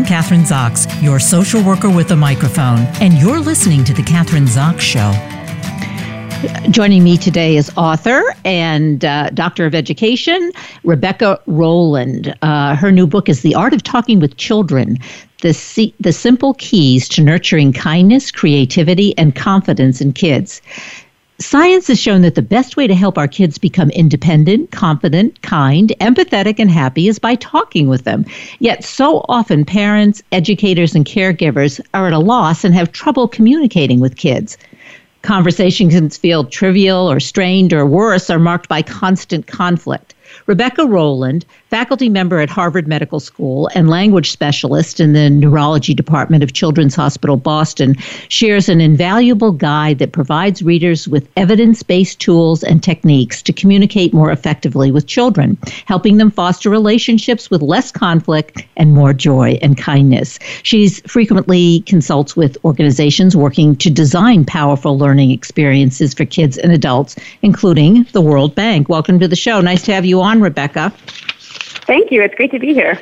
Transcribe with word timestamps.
I'm 0.00 0.06
Kathryn 0.06 0.46
Zox, 0.46 1.02
your 1.02 1.20
social 1.20 1.62
worker 1.62 1.90
with 1.90 2.10
a 2.10 2.16
microphone, 2.16 2.78
and 3.02 3.12
you're 3.18 3.38
listening 3.38 3.84
to 3.84 3.92
The 3.92 4.00
Kathryn 4.00 4.46
Zox 4.46 4.80
Show. 4.80 5.12
Joining 6.70 7.04
me 7.04 7.18
today 7.18 7.58
is 7.58 7.70
author 7.76 8.22
and 8.46 9.04
uh, 9.04 9.28
doctor 9.28 9.66
of 9.66 9.74
education, 9.74 10.52
Rebecca 10.84 11.38
Rolland. 11.44 12.34
Uh, 12.40 12.76
her 12.76 12.90
new 12.90 13.06
book 13.06 13.28
is 13.28 13.42
The 13.42 13.54
Art 13.54 13.74
of 13.74 13.82
Talking 13.82 14.20
with 14.20 14.38
Children 14.38 14.96
the, 15.42 15.52
C- 15.52 15.94
the 16.00 16.14
Simple 16.14 16.54
Keys 16.54 17.06
to 17.10 17.22
Nurturing 17.22 17.74
Kindness, 17.74 18.30
Creativity, 18.30 19.16
and 19.18 19.34
Confidence 19.34 20.00
in 20.00 20.14
Kids. 20.14 20.62
Science 21.40 21.86
has 21.88 21.98
shown 21.98 22.20
that 22.20 22.34
the 22.34 22.42
best 22.42 22.76
way 22.76 22.86
to 22.86 22.94
help 22.94 23.16
our 23.16 23.26
kids 23.26 23.56
become 23.56 23.88
independent, 23.90 24.70
confident, 24.72 25.40
kind, 25.40 25.90
empathetic, 25.98 26.58
and 26.58 26.70
happy 26.70 27.08
is 27.08 27.18
by 27.18 27.34
talking 27.34 27.88
with 27.88 28.04
them. 28.04 28.26
Yet, 28.58 28.84
so 28.84 29.24
often, 29.26 29.64
parents, 29.64 30.22
educators, 30.32 30.94
and 30.94 31.06
caregivers 31.06 31.80
are 31.94 32.08
at 32.08 32.12
a 32.12 32.18
loss 32.18 32.62
and 32.62 32.74
have 32.74 32.92
trouble 32.92 33.26
communicating 33.26 34.00
with 34.00 34.16
kids. 34.16 34.58
Conversations 35.22 36.18
feel 36.18 36.44
trivial 36.44 37.10
or 37.10 37.20
strained 37.20 37.72
or 37.72 37.86
worse, 37.86 38.28
are 38.28 38.38
marked 38.38 38.68
by 38.68 38.82
constant 38.82 39.46
conflict. 39.46 40.14
Rebecca 40.46 40.86
Rolland, 40.86 41.44
faculty 41.68 42.08
member 42.08 42.40
at 42.40 42.50
Harvard 42.50 42.88
Medical 42.88 43.20
School 43.20 43.70
and 43.74 43.88
language 43.88 44.30
specialist 44.30 45.00
in 45.00 45.12
the 45.12 45.30
neurology 45.30 45.94
department 45.94 46.42
of 46.42 46.52
Children's 46.52 46.94
Hospital 46.94 47.36
Boston, 47.36 47.96
shares 48.28 48.68
an 48.68 48.80
invaluable 48.80 49.52
guide 49.52 49.98
that 49.98 50.12
provides 50.12 50.62
readers 50.62 51.06
with 51.06 51.28
evidence 51.36 51.82
based 51.82 52.20
tools 52.20 52.62
and 52.62 52.82
techniques 52.82 53.42
to 53.42 53.52
communicate 53.52 54.12
more 54.12 54.30
effectively 54.30 54.90
with 54.90 55.06
children, 55.06 55.58
helping 55.86 56.16
them 56.16 56.30
foster 56.30 56.70
relationships 56.70 57.50
with 57.50 57.62
less 57.62 57.92
conflict 57.92 58.64
and 58.76 58.92
more 58.92 59.12
joy 59.12 59.58
and 59.62 59.76
kindness. 59.76 60.38
She's 60.62 61.00
frequently 61.10 61.80
consults 61.80 62.36
with 62.36 62.56
organizations 62.64 63.36
working 63.36 63.76
to 63.76 63.90
design 63.90 64.44
powerful 64.44 64.98
learning 64.98 65.30
experiences 65.30 66.14
for 66.14 66.24
kids 66.24 66.58
and 66.58 66.72
adults, 66.72 67.16
including 67.42 68.04
the 68.12 68.20
World 68.20 68.54
Bank. 68.54 68.88
Welcome 68.88 69.18
to 69.20 69.28
the 69.28 69.36
show. 69.36 69.60
Nice 69.60 69.82
to 69.82 69.92
have 69.92 70.04
you 70.04 70.19
on, 70.20 70.40
Rebecca. 70.40 70.92
Thank 71.86 72.10
you. 72.10 72.22
It's 72.22 72.34
great 72.34 72.50
to 72.52 72.58
be 72.58 72.72
here. 72.74 73.00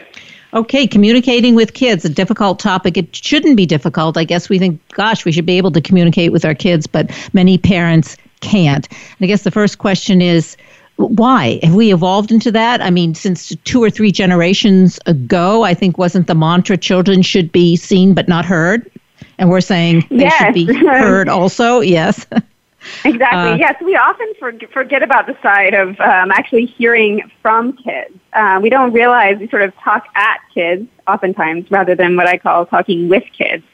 Okay, 0.55 0.86
communicating 0.86 1.55
with 1.55 1.74
kids, 1.74 2.05
a 2.05 2.08
difficult 2.08 2.58
topic. 2.58 2.97
It 2.97 3.14
shouldn't 3.14 3.56
be 3.56 3.66
difficult. 3.66 4.16
I 4.16 4.24
guess 4.24 4.48
we 4.48 4.58
think, 4.58 4.80
gosh, 4.94 5.24
we 5.24 5.33
should 5.33 5.44
be 5.44 5.58
able 5.58 5.70
to 5.72 5.80
communicate 5.80 6.33
with 6.33 6.44
our 6.44 6.55
kids, 6.55 6.86
but 6.86 7.11
many 7.34 7.58
parents 7.58 8.16
can't. 8.41 8.89
And 8.91 9.16
I 9.20 9.27
guess 9.27 9.42
the 9.42 9.50
first 9.50 9.78
question 9.78 10.22
is, 10.22 10.56
why 10.96 11.61
have 11.62 11.74
we 11.74 11.92
evolved 11.92 12.33
into 12.33 12.50
that 12.50 12.83
i 12.83 12.91
mean 12.91 13.14
since 13.14 13.55
two 13.62 13.80
or 13.80 13.89
three 13.89 14.11
generations 14.11 14.98
ago 15.06 15.62
i 15.62 15.72
think 15.72 15.96
wasn't 15.96 16.27
the 16.27 16.34
mantra 16.34 16.77
children 16.77 17.22
should 17.22 17.52
be 17.52 17.77
seen 17.77 18.14
but 18.14 18.27
not 18.27 18.44
heard 18.44 18.91
and 19.39 19.48
we're 19.48 19.61
saying 19.61 20.05
they 20.11 20.22
yes. 20.22 20.34
should 20.39 20.55
be 20.55 20.64
heard 20.86 21.28
also 21.28 21.78
yes 21.78 22.27
Exactly. 23.05 23.53
Uh, 23.53 23.57
yes, 23.57 23.75
we 23.83 23.97
often 23.97 24.33
forget 24.73 25.03
about 25.03 25.27
the 25.27 25.37
side 25.43 25.75
of 25.75 26.01
um, 26.01 26.31
actually 26.31 26.67
hearing 26.67 27.31
from 27.43 27.73
kids. 27.73 28.15
Uh, 28.33 28.61
we 28.62 28.70
don't 28.70 28.93
realize 28.93 29.39
we 29.39 29.48
sort 29.48 29.62
of 29.62 29.75
talk 29.77 30.05
at 30.15 30.39
kids 30.55 30.89
oftentimes 31.07 31.70
rather 31.70 31.95
than 31.95 32.17
what 32.17 32.27
I 32.27 32.39
call 32.39 32.67
talking 32.67 33.09
with 33.09 33.25
kids. 33.37 33.65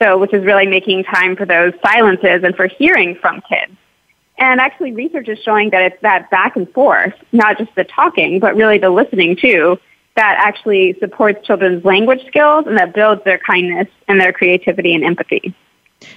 So, 0.00 0.16
which 0.16 0.32
is 0.32 0.44
really 0.44 0.66
making 0.66 1.04
time 1.04 1.34
for 1.34 1.44
those 1.44 1.72
silences 1.84 2.44
and 2.44 2.54
for 2.54 2.68
hearing 2.68 3.16
from 3.16 3.42
kids. 3.48 3.72
And 4.38 4.60
actually, 4.60 4.92
research 4.92 5.28
is 5.28 5.38
showing 5.40 5.70
that 5.70 5.82
it's 5.82 6.02
that 6.02 6.30
back 6.30 6.54
and 6.54 6.72
forth, 6.72 7.14
not 7.32 7.58
just 7.58 7.74
the 7.74 7.84
talking, 7.84 8.38
but 8.38 8.54
really 8.54 8.78
the 8.78 8.90
listening 8.90 9.36
too, 9.36 9.78
that 10.14 10.36
actually 10.40 10.96
supports 11.00 11.44
children's 11.44 11.84
language 11.84 12.24
skills 12.28 12.66
and 12.66 12.78
that 12.78 12.94
builds 12.94 13.22
their 13.24 13.38
kindness 13.38 13.88
and 14.06 14.20
their 14.20 14.32
creativity 14.32 14.94
and 14.94 15.04
empathy. 15.04 15.54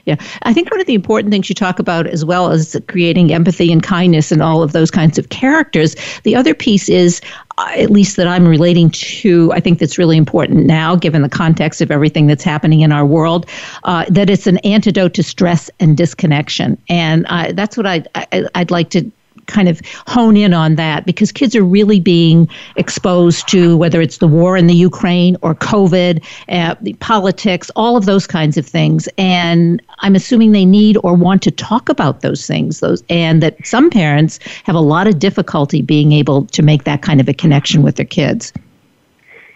Yeah, 0.05 0.15
I 0.43 0.53
think 0.53 0.69
one 0.69 0.79
of 0.79 0.87
the 0.87 0.93
important 0.93 1.31
things 1.31 1.49
you 1.49 1.55
talk 1.55 1.79
about, 1.79 2.05
as 2.05 2.23
well 2.23 2.51
as 2.51 2.79
creating 2.87 3.33
empathy 3.33 3.71
and 3.71 3.81
kindness 3.81 4.31
and 4.31 4.41
all 4.41 4.61
of 4.61 4.73
those 4.73 4.91
kinds 4.91 5.17
of 5.17 5.29
characters, 5.29 5.95
the 6.23 6.35
other 6.35 6.53
piece 6.53 6.87
is, 6.87 7.19
uh, 7.57 7.71
at 7.75 7.89
least 7.89 8.15
that 8.17 8.27
I'm 8.27 8.47
relating 8.47 8.91
to, 8.91 9.51
I 9.53 9.59
think 9.59 9.79
that's 9.79 9.97
really 9.97 10.17
important 10.17 10.65
now, 10.65 10.95
given 10.95 11.23
the 11.23 11.29
context 11.29 11.81
of 11.81 11.89
everything 11.89 12.27
that's 12.27 12.43
happening 12.43 12.81
in 12.81 12.91
our 12.91 13.05
world, 13.05 13.47
uh, 13.83 14.05
that 14.09 14.29
it's 14.29 14.45
an 14.45 14.59
antidote 14.59 15.15
to 15.15 15.23
stress 15.23 15.69
and 15.79 15.97
disconnection. 15.97 16.77
And 16.87 17.25
uh, 17.27 17.51
that's 17.53 17.75
what 17.75 17.87
I, 17.87 18.03
I, 18.13 18.45
I'd 18.53 18.71
like 18.71 18.91
to 18.91 19.11
kind 19.47 19.67
of 19.67 19.81
hone 20.07 20.37
in 20.37 20.53
on 20.53 20.75
that 20.75 21.05
because 21.05 21.31
kids 21.31 21.55
are 21.55 21.63
really 21.63 21.99
being 21.99 22.47
exposed 22.75 23.47
to 23.49 23.77
whether 23.77 24.01
it's 24.01 24.17
the 24.17 24.27
war 24.27 24.57
in 24.57 24.67
the 24.67 24.73
Ukraine 24.73 25.37
or 25.41 25.55
COVID, 25.55 26.23
uh, 26.49 26.75
the 26.81 26.93
politics, 26.93 27.69
all 27.75 27.97
of 27.97 28.05
those 28.05 28.27
kinds 28.27 28.57
of 28.57 28.65
things. 28.65 29.07
And 29.17 29.81
I'm 29.99 30.15
assuming 30.15 30.51
they 30.51 30.65
need 30.65 30.97
or 31.03 31.13
want 31.13 31.41
to 31.43 31.51
talk 31.51 31.89
about 31.89 32.21
those 32.21 32.47
things. 32.47 32.79
Those 32.79 33.03
and 33.09 33.41
that 33.43 33.55
some 33.65 33.89
parents 33.89 34.39
have 34.63 34.75
a 34.75 34.81
lot 34.81 35.07
of 35.07 35.19
difficulty 35.19 35.81
being 35.81 36.11
able 36.11 36.45
to 36.47 36.61
make 36.61 36.83
that 36.85 37.01
kind 37.01 37.19
of 37.19 37.27
a 37.27 37.33
connection 37.33 37.83
with 37.83 37.95
their 37.95 38.05
kids. 38.05 38.53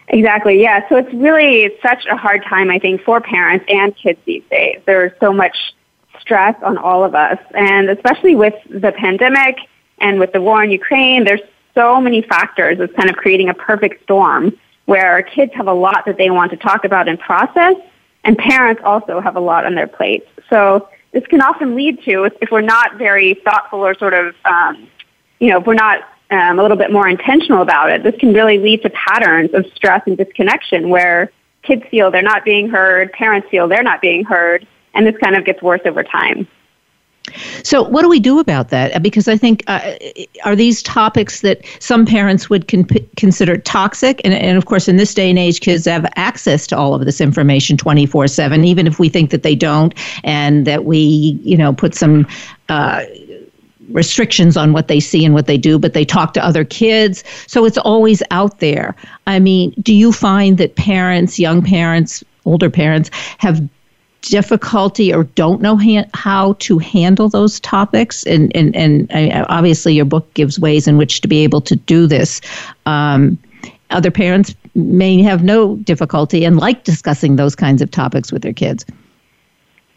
Exactly. 0.08 0.62
Yeah. 0.62 0.88
So 0.88 0.96
it's 0.96 1.12
really 1.12 1.74
such 1.82 2.06
a 2.06 2.16
hard 2.16 2.44
time, 2.44 2.70
I 2.70 2.78
think, 2.78 3.02
for 3.02 3.20
parents 3.20 3.64
and 3.68 3.96
kids 3.96 4.20
these 4.24 4.44
days. 4.50 4.80
There's 4.86 5.12
so 5.18 5.32
much 5.32 5.74
stress 6.20 6.56
on 6.62 6.78
all 6.78 7.04
of 7.04 7.14
us, 7.14 7.38
and 7.54 7.90
especially 7.90 8.34
with 8.34 8.54
the 8.68 8.92
pandemic 8.92 9.58
and 9.98 10.18
with 10.18 10.32
the 10.32 10.40
war 10.40 10.62
in 10.62 10.70
Ukraine, 10.70 11.24
there's 11.24 11.40
so 11.74 12.00
many 12.00 12.22
factors. 12.22 12.78
It's 12.80 12.94
kind 12.94 13.10
of 13.10 13.16
creating 13.16 13.48
a 13.48 13.54
perfect 13.54 14.02
storm 14.02 14.56
where 14.86 15.22
kids 15.22 15.52
have 15.54 15.66
a 15.66 15.72
lot 15.72 16.04
that 16.06 16.16
they 16.16 16.30
want 16.30 16.50
to 16.52 16.56
talk 16.56 16.84
about 16.84 17.08
and 17.08 17.18
process, 17.18 17.74
and 18.24 18.36
parents 18.38 18.80
also 18.84 19.20
have 19.20 19.36
a 19.36 19.40
lot 19.40 19.66
on 19.66 19.74
their 19.74 19.86
plates. 19.86 20.26
So 20.48 20.88
this 21.12 21.26
can 21.26 21.40
often 21.40 21.74
lead 21.74 22.02
to, 22.04 22.24
if 22.24 22.50
we're 22.50 22.60
not 22.60 22.96
very 22.96 23.34
thoughtful 23.34 23.80
or 23.80 23.94
sort 23.94 24.14
of, 24.14 24.34
um, 24.44 24.88
you 25.38 25.50
know, 25.50 25.60
if 25.60 25.66
we're 25.66 25.74
not 25.74 26.00
um, 26.30 26.58
a 26.58 26.62
little 26.62 26.76
bit 26.76 26.92
more 26.92 27.08
intentional 27.08 27.62
about 27.62 27.90
it, 27.90 28.02
this 28.02 28.14
can 28.16 28.32
really 28.32 28.58
lead 28.58 28.82
to 28.82 28.90
patterns 28.90 29.50
of 29.54 29.66
stress 29.74 30.02
and 30.06 30.16
disconnection 30.16 30.88
where 30.88 31.30
kids 31.62 31.82
feel 31.90 32.10
they're 32.10 32.22
not 32.22 32.44
being 32.44 32.68
heard, 32.68 33.12
parents 33.12 33.48
feel 33.50 33.68
they're 33.68 33.82
not 33.82 34.00
being 34.00 34.24
heard, 34.24 34.66
and 34.94 35.06
this 35.06 35.16
kind 35.22 35.36
of 35.36 35.44
gets 35.44 35.60
worse 35.62 35.80
over 35.84 36.02
time. 36.02 36.46
So, 37.62 37.82
what 37.82 38.02
do 38.02 38.08
we 38.08 38.20
do 38.20 38.38
about 38.38 38.68
that? 38.70 39.02
Because 39.02 39.28
I 39.28 39.36
think 39.36 39.64
uh, 39.66 39.94
are 40.44 40.56
these 40.56 40.82
topics 40.82 41.40
that 41.40 41.60
some 41.80 42.06
parents 42.06 42.48
would 42.48 42.68
con- 42.68 42.86
consider 43.16 43.56
toxic, 43.56 44.20
and, 44.24 44.32
and 44.34 44.56
of 44.56 44.66
course, 44.66 44.88
in 44.88 44.96
this 44.96 45.12
day 45.14 45.28
and 45.30 45.38
age, 45.38 45.60
kids 45.60 45.84
have 45.86 46.06
access 46.16 46.66
to 46.68 46.76
all 46.76 46.94
of 46.94 47.04
this 47.04 47.20
information 47.20 47.76
twenty 47.76 48.06
four 48.06 48.28
seven. 48.28 48.64
Even 48.64 48.86
if 48.86 48.98
we 48.98 49.08
think 49.08 49.30
that 49.30 49.42
they 49.42 49.54
don't, 49.54 49.94
and 50.24 50.66
that 50.66 50.84
we, 50.84 51.38
you 51.42 51.56
know, 51.56 51.72
put 51.72 51.94
some. 51.94 52.26
Uh, 52.68 53.02
restrictions 53.90 54.56
on 54.56 54.72
what 54.72 54.88
they 54.88 54.98
see 54.98 55.24
and 55.24 55.32
what 55.32 55.46
they 55.46 55.56
do, 55.56 55.78
but 55.78 55.92
they 55.92 56.04
talk 56.04 56.34
to 56.34 56.44
other 56.44 56.64
kids. 56.64 57.22
So 57.46 57.64
it's 57.64 57.78
always 57.78 58.20
out 58.32 58.58
there. 58.58 58.96
I 59.28 59.38
mean, 59.38 59.72
do 59.80 59.94
you 59.94 60.10
find 60.10 60.58
that 60.58 60.74
parents, 60.74 61.38
young 61.38 61.62
parents, 61.62 62.24
older 62.44 62.68
parents, 62.68 63.12
have 63.38 63.62
difficulty 64.28 65.12
or 65.12 65.24
don't 65.24 65.60
know 65.60 65.76
ha- 65.76 66.08
how 66.14 66.54
to 66.54 66.78
handle 66.78 67.28
those 67.28 67.60
topics 67.60 68.24
and 68.24 68.54
and 68.56 68.74
and 68.76 69.10
obviously 69.48 69.94
your 69.94 70.04
book 70.04 70.32
gives 70.34 70.58
ways 70.58 70.88
in 70.88 70.96
which 70.96 71.20
to 71.20 71.28
be 71.28 71.44
able 71.44 71.60
to 71.60 71.76
do 71.76 72.06
this 72.06 72.40
um, 72.86 73.38
other 73.90 74.10
parents 74.10 74.54
may 74.74 75.22
have 75.22 75.44
no 75.44 75.76
difficulty 75.76 76.44
and 76.44 76.58
like 76.58 76.84
discussing 76.84 77.36
those 77.36 77.54
kinds 77.54 77.80
of 77.80 77.90
topics 77.90 78.32
with 78.32 78.42
their 78.42 78.52
kids 78.52 78.84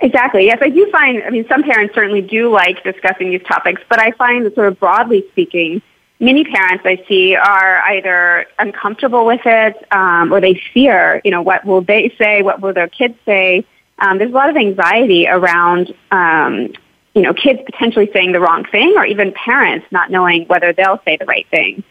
Exactly. 0.01 0.45
Yes, 0.45 0.59
I 0.61 0.69
do 0.69 0.89
find, 0.91 1.21
I 1.23 1.29
mean, 1.29 1.45
some 1.49 1.61
parents 1.61 1.93
certainly 1.93 2.21
do 2.21 2.49
like 2.49 2.81
discussing 2.83 3.31
these 3.31 3.43
topics, 3.43 3.81
but 3.89 3.99
I 3.99 4.11
find 4.11 4.45
that 4.45 4.55
sort 4.55 4.69
of 4.69 4.79
broadly 4.79 5.25
speaking, 5.31 5.81
many 6.21 6.45
parents 6.45 6.85
I 6.85 7.03
see 7.07 7.35
are 7.35 7.81
either 7.81 8.45
uncomfortable 8.59 9.25
with 9.25 9.41
it 9.45 9.85
um, 9.91 10.31
or 10.31 10.39
they 10.39 10.61
fear, 10.73 11.21
you 11.25 11.31
know, 11.31 11.41
what 11.41 11.65
will 11.65 11.81
they 11.81 12.13
say? 12.17 12.41
What 12.41 12.61
will 12.61 12.73
their 12.73 12.87
kids 12.87 13.15
say? 13.25 13.65
Um, 13.99 14.17
there's 14.17 14.31
a 14.31 14.35
lot 14.35 14.49
of 14.49 14.55
anxiety 14.55 15.27
around, 15.27 15.93
um, 16.11 16.73
you 17.13 17.21
know, 17.21 17.33
kids 17.33 17.59
potentially 17.65 18.09
saying 18.13 18.31
the 18.31 18.39
wrong 18.39 18.65
thing 18.65 18.95
or 18.97 19.05
even 19.05 19.33
parents 19.33 19.85
not 19.91 20.09
knowing 20.09 20.45
whether 20.47 20.73
they'll 20.73 21.01
say 21.05 21.17
the 21.17 21.25
right 21.25 21.47
thing. 21.49 21.83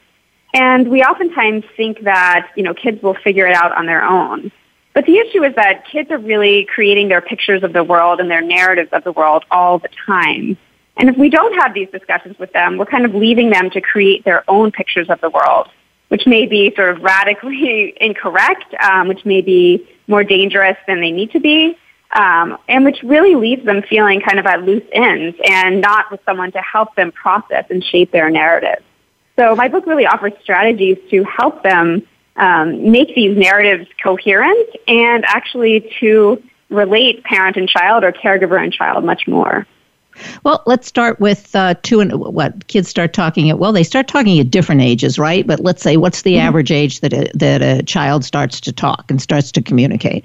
And 0.54 0.88
we 0.88 1.02
oftentimes 1.02 1.64
think 1.76 2.02
that, 2.04 2.50
you 2.56 2.62
know, 2.62 2.72
kids 2.72 3.02
will 3.02 3.14
figure 3.14 3.46
it 3.46 3.54
out 3.54 3.72
on 3.72 3.86
their 3.86 4.02
own. 4.02 4.50
But 4.94 5.04
the 5.04 5.18
issue 5.18 5.44
is 5.44 5.54
that 5.56 5.84
kids 5.86 6.10
are 6.10 6.18
really 6.18 6.64
creating 6.64 7.08
their 7.08 7.20
pictures 7.20 7.62
of 7.62 7.72
the 7.72 7.84
world 7.84 8.20
and 8.20 8.30
their 8.30 8.40
narratives 8.40 8.88
of 8.92 9.04
the 9.04 9.12
world 9.12 9.44
all 9.50 9.78
the 9.78 9.90
time. 10.06 10.56
And 10.96 11.08
if 11.08 11.16
we 11.16 11.28
don't 11.28 11.54
have 11.60 11.74
these 11.74 11.88
discussions 11.90 12.38
with 12.38 12.52
them, 12.52 12.78
we're 12.78 12.86
kind 12.86 13.04
of 13.04 13.14
leaving 13.14 13.50
them 13.50 13.70
to 13.70 13.80
create 13.80 14.24
their 14.24 14.42
own 14.48 14.72
pictures 14.72 15.08
of 15.10 15.20
the 15.20 15.30
world, 15.30 15.68
which 16.08 16.26
may 16.26 16.46
be 16.46 16.74
sort 16.74 16.96
of 16.96 17.02
radically 17.02 17.94
incorrect, 18.00 18.74
um, 18.82 19.06
which 19.06 19.24
may 19.24 19.42
be 19.42 19.86
more 20.08 20.24
dangerous 20.24 20.76
than 20.86 21.00
they 21.00 21.10
need 21.10 21.30
to 21.32 21.40
be 21.40 21.76
um, 22.12 22.58
and 22.68 22.84
which 22.84 23.02
really 23.02 23.34
leaves 23.34 23.64
them 23.64 23.82
feeling 23.82 24.20
kind 24.20 24.38
of 24.38 24.46
at 24.46 24.62
loose 24.62 24.84
ends 24.92 25.36
and 25.44 25.80
not 25.80 26.10
with 26.10 26.20
someone 26.24 26.52
to 26.52 26.60
help 26.60 26.94
them 26.94 27.12
process 27.12 27.66
and 27.70 27.84
shape 27.84 28.10
their 28.10 28.30
narrative. 28.30 28.82
So 29.36 29.54
my 29.54 29.68
book 29.68 29.86
really 29.86 30.06
offers 30.06 30.32
strategies 30.42 30.98
to 31.10 31.24
help 31.24 31.62
them 31.62 32.06
um, 32.36 32.90
make 32.90 33.14
these 33.14 33.36
narratives 33.36 33.88
coherent 34.02 34.68
and 34.86 35.24
actually 35.24 35.92
to 36.00 36.42
relate 36.70 37.24
parent 37.24 37.56
and 37.56 37.68
child 37.68 38.04
or 38.04 38.12
caregiver 38.12 38.62
and 38.62 38.72
child 38.72 39.04
much 39.04 39.26
more. 39.26 39.66
Well, 40.42 40.62
let's 40.66 40.86
start 40.88 41.20
with 41.20 41.54
uh, 41.54 41.74
two 41.82 42.00
and 42.00 42.12
what 42.12 42.66
kids 42.66 42.88
start 42.88 43.12
talking 43.12 43.50
at. 43.50 43.58
Well, 43.58 43.72
they 43.72 43.84
start 43.84 44.08
talking 44.08 44.40
at 44.40 44.50
different 44.50 44.80
ages, 44.80 45.18
right? 45.18 45.46
But 45.46 45.60
let's 45.60 45.82
say, 45.82 45.96
what's 45.96 46.22
the 46.22 46.34
mm-hmm. 46.34 46.48
average 46.48 46.72
age 46.72 47.00
that 47.00 47.12
a, 47.12 47.30
that 47.34 47.62
a 47.62 47.82
child 47.84 48.24
starts 48.24 48.60
to 48.62 48.72
talk 48.72 49.10
and 49.10 49.22
starts 49.22 49.52
to 49.52 49.62
communicate? 49.62 50.24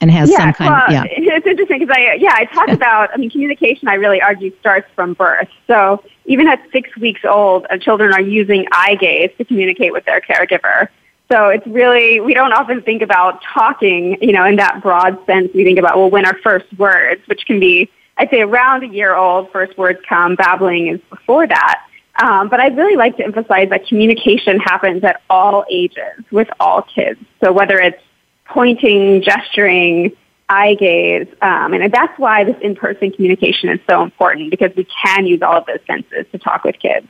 And 0.00 0.10
has 0.10 0.30
yeah, 0.30 0.36
some 0.38 0.52
kind 0.52 0.70
well, 0.70 0.84
of 0.84 0.90
yeah. 0.90 1.04
It's 1.06 1.46
interesting 1.46 1.78
because 1.78 1.94
I 1.96 2.14
yeah 2.14 2.34
I 2.34 2.44
talk 2.46 2.68
about 2.68 3.10
I 3.12 3.16
mean 3.16 3.30
communication 3.30 3.88
I 3.88 3.94
really 3.94 4.20
argue 4.20 4.52
starts 4.60 4.88
from 4.94 5.14
birth. 5.14 5.48
So 5.66 6.04
even 6.26 6.48
at 6.48 6.60
six 6.70 6.94
weeks 6.96 7.22
old, 7.24 7.66
uh, 7.70 7.78
children 7.78 8.12
are 8.12 8.20
using 8.20 8.66
eye 8.72 8.96
gaze 8.96 9.30
to 9.38 9.44
communicate 9.44 9.92
with 9.92 10.04
their 10.04 10.20
caregiver. 10.20 10.88
So 11.30 11.48
it's 11.48 11.66
really 11.66 12.20
we 12.20 12.34
don't 12.34 12.52
often 12.52 12.82
think 12.82 13.02
about 13.02 13.42
talking 13.42 14.18
you 14.20 14.32
know 14.32 14.44
in 14.44 14.56
that 14.56 14.82
broad 14.82 15.18
sense. 15.26 15.50
We 15.54 15.64
think 15.64 15.78
about 15.78 15.96
well 15.96 16.10
when 16.10 16.26
our 16.26 16.38
first 16.38 16.66
words, 16.78 17.22
which 17.26 17.46
can 17.46 17.58
be 17.58 17.90
I'd 18.18 18.30
say 18.30 18.40
around 18.40 18.82
a 18.82 18.88
year 18.88 19.14
old, 19.14 19.50
first 19.50 19.76
words 19.78 19.98
come. 20.08 20.36
Babbling 20.36 20.88
is 20.88 21.00
before 21.10 21.46
that. 21.46 21.82
Um, 22.22 22.48
but 22.48 22.60
I'd 22.60 22.76
really 22.76 22.96
like 22.96 23.16
to 23.18 23.24
emphasize 23.24 23.68
that 23.68 23.86
communication 23.86 24.58
happens 24.58 25.04
at 25.04 25.20
all 25.28 25.66
ages 25.70 26.24
with 26.30 26.48
all 26.58 26.82
kids. 26.82 27.20
So 27.42 27.52
whether 27.52 27.78
it's 27.78 28.00
pointing, 28.48 29.22
gesturing, 29.22 30.12
eye 30.48 30.74
gaze. 30.74 31.26
Um, 31.42 31.74
and 31.74 31.92
that's 31.92 32.18
why 32.18 32.44
this 32.44 32.56
in-person 32.60 33.12
communication 33.12 33.68
is 33.68 33.80
so 33.88 34.02
important 34.02 34.50
because 34.50 34.70
we 34.76 34.86
can 35.04 35.26
use 35.26 35.42
all 35.42 35.56
of 35.56 35.66
those 35.66 35.80
senses 35.86 36.26
to 36.32 36.38
talk 36.38 36.64
with 36.64 36.78
kids. 36.78 37.06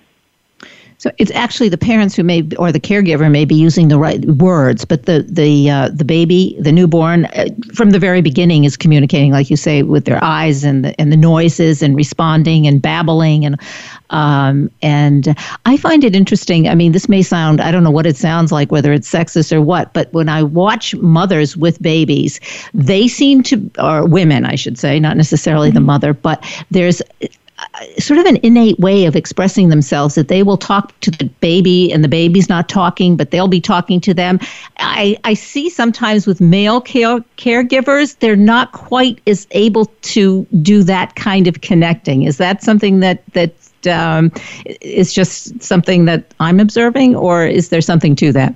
So 0.98 1.10
it's 1.18 1.30
actually 1.32 1.68
the 1.68 1.78
parents 1.78 2.16
who 2.16 2.24
may, 2.24 2.42
or 2.58 2.72
the 2.72 2.80
caregiver 2.80 3.30
may 3.30 3.44
be 3.44 3.54
using 3.54 3.88
the 3.88 3.98
right 3.98 4.24
words, 4.24 4.84
but 4.84 5.04
the 5.04 5.26
the 5.28 5.70
uh, 5.70 5.88
the 5.90 6.04
baby, 6.04 6.56
the 6.58 6.72
newborn, 6.72 7.26
uh, 7.26 7.46
from 7.74 7.90
the 7.90 7.98
very 7.98 8.22
beginning 8.22 8.64
is 8.64 8.76
communicating, 8.76 9.32
like 9.32 9.50
you 9.50 9.56
say, 9.56 9.82
with 9.82 10.04
their 10.04 10.22
eyes 10.24 10.64
and 10.64 10.84
the 10.84 11.00
and 11.00 11.12
the 11.12 11.16
noises 11.16 11.82
and 11.82 11.96
responding 11.96 12.66
and 12.66 12.80
babbling 12.80 13.44
and 13.44 13.60
um, 14.10 14.70
and 14.82 15.36
I 15.64 15.76
find 15.76 16.04
it 16.04 16.14
interesting. 16.14 16.68
I 16.68 16.74
mean, 16.74 16.92
this 16.92 17.08
may 17.08 17.22
sound, 17.22 17.60
I 17.60 17.70
don't 17.70 17.82
know 17.82 17.90
what 17.90 18.06
it 18.06 18.16
sounds 18.16 18.52
like, 18.52 18.70
whether 18.70 18.92
it's 18.92 19.10
sexist 19.10 19.52
or 19.52 19.60
what, 19.60 19.92
but 19.92 20.12
when 20.12 20.28
I 20.28 20.42
watch 20.42 20.94
mothers 20.96 21.56
with 21.56 21.82
babies, 21.82 22.40
they 22.72 23.08
seem 23.08 23.42
to, 23.44 23.70
or 23.78 24.06
women, 24.06 24.44
I 24.44 24.54
should 24.54 24.78
say, 24.78 25.00
not 25.00 25.16
necessarily 25.16 25.70
the 25.70 25.80
mm-hmm. 25.80 25.86
mother, 25.86 26.14
but 26.14 26.44
there's 26.70 27.02
sort 27.98 28.18
of 28.18 28.26
an 28.26 28.38
innate 28.42 28.78
way 28.78 29.06
of 29.06 29.16
expressing 29.16 29.68
themselves 29.68 30.14
that 30.14 30.28
they 30.28 30.42
will 30.42 30.56
talk 30.56 30.98
to 31.00 31.10
the 31.10 31.24
baby 31.40 31.90
and 31.92 32.04
the 32.04 32.08
baby's 32.08 32.48
not 32.48 32.68
talking 32.68 33.16
but 33.16 33.30
they'll 33.30 33.48
be 33.48 33.60
talking 33.60 34.00
to 34.00 34.12
them. 34.12 34.38
I, 34.78 35.16
I 35.24 35.34
see 35.34 35.70
sometimes 35.70 36.26
with 36.26 36.40
male 36.40 36.80
care, 36.80 37.20
caregivers 37.38 38.18
they're 38.18 38.36
not 38.36 38.72
quite 38.72 39.20
as 39.26 39.46
able 39.52 39.86
to 39.86 40.46
do 40.62 40.82
that 40.82 41.14
kind 41.16 41.46
of 41.46 41.60
connecting. 41.62 42.22
Is 42.22 42.36
that 42.38 42.62
something 42.62 43.00
that 43.00 43.22
that 43.32 43.54
um, 43.86 44.32
is 44.80 45.12
just 45.12 45.62
something 45.62 46.06
that 46.06 46.34
i'm 46.40 46.58
observing 46.58 47.14
or 47.14 47.46
is 47.46 47.68
there 47.68 47.80
something 47.80 48.16
to 48.16 48.32
that 48.32 48.54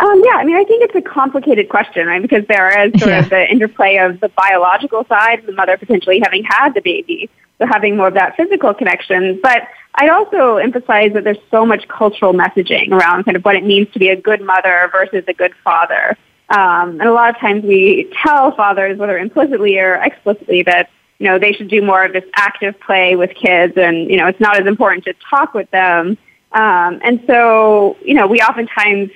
um, 0.00 0.22
yeah, 0.24 0.36
I 0.36 0.44
mean, 0.44 0.56
I 0.56 0.64
think 0.64 0.82
it's 0.82 0.94
a 0.94 1.02
complicated 1.02 1.68
question, 1.68 2.06
right? 2.06 2.22
Because 2.22 2.46
there 2.46 2.86
is 2.86 2.98
sort 2.98 3.10
yeah. 3.10 3.18
of 3.18 3.28
the 3.28 3.50
interplay 3.50 3.98
of 3.98 4.18
the 4.20 4.30
biological 4.30 5.04
side, 5.04 5.44
the 5.44 5.52
mother 5.52 5.76
potentially 5.76 6.20
having 6.22 6.42
had 6.42 6.72
the 6.72 6.80
baby, 6.80 7.28
so 7.58 7.66
having 7.66 7.98
more 7.98 8.08
of 8.08 8.14
that 8.14 8.34
physical 8.34 8.72
connection. 8.72 9.38
But 9.42 9.68
I'd 9.96 10.08
also 10.08 10.56
emphasize 10.56 11.12
that 11.12 11.24
there's 11.24 11.38
so 11.50 11.66
much 11.66 11.86
cultural 11.88 12.32
messaging 12.32 12.92
around 12.92 13.24
kind 13.24 13.36
of 13.36 13.44
what 13.44 13.56
it 13.56 13.64
means 13.64 13.92
to 13.92 13.98
be 13.98 14.08
a 14.08 14.16
good 14.16 14.40
mother 14.40 14.88
versus 14.90 15.22
a 15.28 15.34
good 15.34 15.52
father. 15.62 16.16
Um, 16.48 16.92
and 16.92 17.02
a 17.02 17.12
lot 17.12 17.28
of 17.28 17.38
times 17.38 17.62
we 17.64 18.10
tell 18.24 18.52
fathers, 18.56 18.96
whether 18.96 19.18
implicitly 19.18 19.78
or 19.78 19.96
explicitly, 19.96 20.62
that 20.62 20.88
you 21.18 21.26
know 21.26 21.38
they 21.38 21.52
should 21.52 21.68
do 21.68 21.82
more 21.82 22.02
of 22.04 22.14
this 22.14 22.24
active 22.36 22.80
play 22.80 23.16
with 23.16 23.34
kids, 23.34 23.74
and 23.76 24.10
you 24.10 24.16
know 24.16 24.28
it's 24.28 24.40
not 24.40 24.58
as 24.58 24.66
important 24.66 25.04
to 25.04 25.14
talk 25.28 25.52
with 25.52 25.70
them. 25.72 26.16
Um, 26.52 27.00
and 27.04 27.22
so 27.26 27.98
you 28.02 28.14
know 28.14 28.26
we 28.26 28.40
oftentimes 28.40 29.10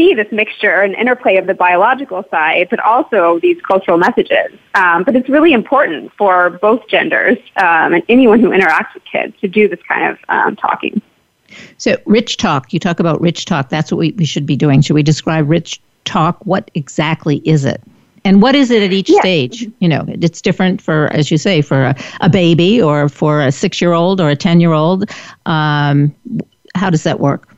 see 0.00 0.14
this 0.14 0.32
mixture 0.32 0.80
and 0.80 0.94
interplay 0.94 1.36
of 1.36 1.46
the 1.46 1.52
biological 1.52 2.24
side, 2.30 2.68
but 2.70 2.80
also 2.80 3.38
these 3.40 3.60
cultural 3.60 3.98
messages. 3.98 4.58
Um, 4.74 5.04
but 5.04 5.14
it's 5.14 5.28
really 5.28 5.52
important 5.52 6.10
for 6.16 6.50
both 6.50 6.88
genders 6.88 7.36
um, 7.56 7.92
and 7.92 8.02
anyone 8.08 8.40
who 8.40 8.48
interacts 8.48 8.94
with 8.94 9.04
kids 9.04 9.34
to 9.42 9.48
do 9.48 9.68
this 9.68 9.80
kind 9.86 10.10
of 10.10 10.18
um, 10.30 10.56
talking. 10.56 11.02
So, 11.76 11.98
rich 12.06 12.38
talk, 12.38 12.72
you 12.72 12.78
talk 12.78 12.98
about 12.98 13.20
rich 13.20 13.44
talk. 13.44 13.68
That's 13.68 13.92
what 13.92 13.98
we, 13.98 14.12
we 14.12 14.24
should 14.24 14.46
be 14.46 14.56
doing. 14.56 14.80
Should 14.80 14.94
we 14.94 15.02
describe 15.02 15.50
rich 15.50 15.80
talk? 16.04 16.46
What 16.46 16.70
exactly 16.74 17.42
is 17.44 17.64
it? 17.66 17.82
And 18.24 18.40
what 18.40 18.54
is 18.54 18.70
it 18.70 18.82
at 18.82 18.92
each 18.92 19.10
yeah. 19.10 19.20
stage? 19.20 19.68
You 19.80 19.88
know, 19.88 20.04
it's 20.08 20.40
different 20.40 20.80
for, 20.80 21.12
as 21.12 21.30
you 21.30 21.36
say, 21.36 21.60
for 21.60 21.82
a, 21.82 21.96
a 22.20 22.30
baby 22.30 22.80
or 22.80 23.08
for 23.08 23.42
a 23.42 23.52
six 23.52 23.80
year 23.80 23.92
old 23.92 24.20
or 24.20 24.30
a 24.30 24.36
10 24.36 24.60
year 24.60 24.72
old. 24.72 25.10
Um, 25.44 26.14
how 26.74 26.88
does 26.88 27.02
that 27.02 27.18
work? 27.18 27.49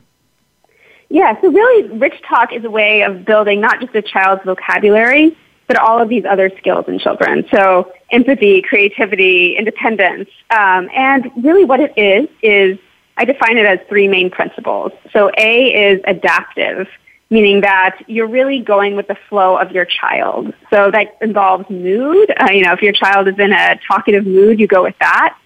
Yeah, 1.13 1.39
so 1.41 1.51
really, 1.51 1.89
rich 1.89 2.19
talk 2.27 2.51
is 2.51 2.65
a 2.65 2.71
way 2.71 3.03
of 3.03 3.23
building 3.23 3.61
not 3.61 3.79
just 3.79 3.93
a 3.93 4.01
child's 4.01 4.43
vocabulary, 4.45 5.37
but 5.67 5.77
all 5.77 6.01
of 6.01 6.09
these 6.09 6.25
other 6.25 6.49
skills 6.57 6.85
in 6.87 6.97
children. 6.97 7.45
So 7.53 7.93
empathy, 8.09 8.63
creativity, 8.63 9.55
independence. 9.55 10.27
Um, 10.49 10.89
and 10.91 11.29
really 11.37 11.65
what 11.65 11.81
it 11.81 11.95
is, 11.95 12.29
is 12.41 12.79
I 13.15 13.25
define 13.25 13.59
it 13.59 13.65
as 13.67 13.77
three 13.87 14.07
main 14.07 14.31
principles. 14.31 14.91
So 15.11 15.29
A 15.37 15.91
is 15.91 16.01
adaptive, 16.07 16.87
meaning 17.29 17.61
that 17.61 17.99
you're 18.07 18.25
really 18.25 18.57
going 18.57 18.95
with 18.95 19.07
the 19.07 19.17
flow 19.29 19.55
of 19.55 19.71
your 19.71 19.85
child. 19.85 20.51
So 20.71 20.89
that 20.89 21.15
involves 21.21 21.69
mood. 21.69 22.33
Uh, 22.41 22.49
you 22.51 22.63
know, 22.63 22.73
if 22.73 22.81
your 22.81 22.91
child 22.91 23.27
is 23.27 23.37
in 23.37 23.53
a 23.53 23.79
talkative 23.87 24.25
mood, 24.25 24.59
you 24.59 24.65
go 24.65 24.81
with 24.81 24.97
that. 24.99 25.37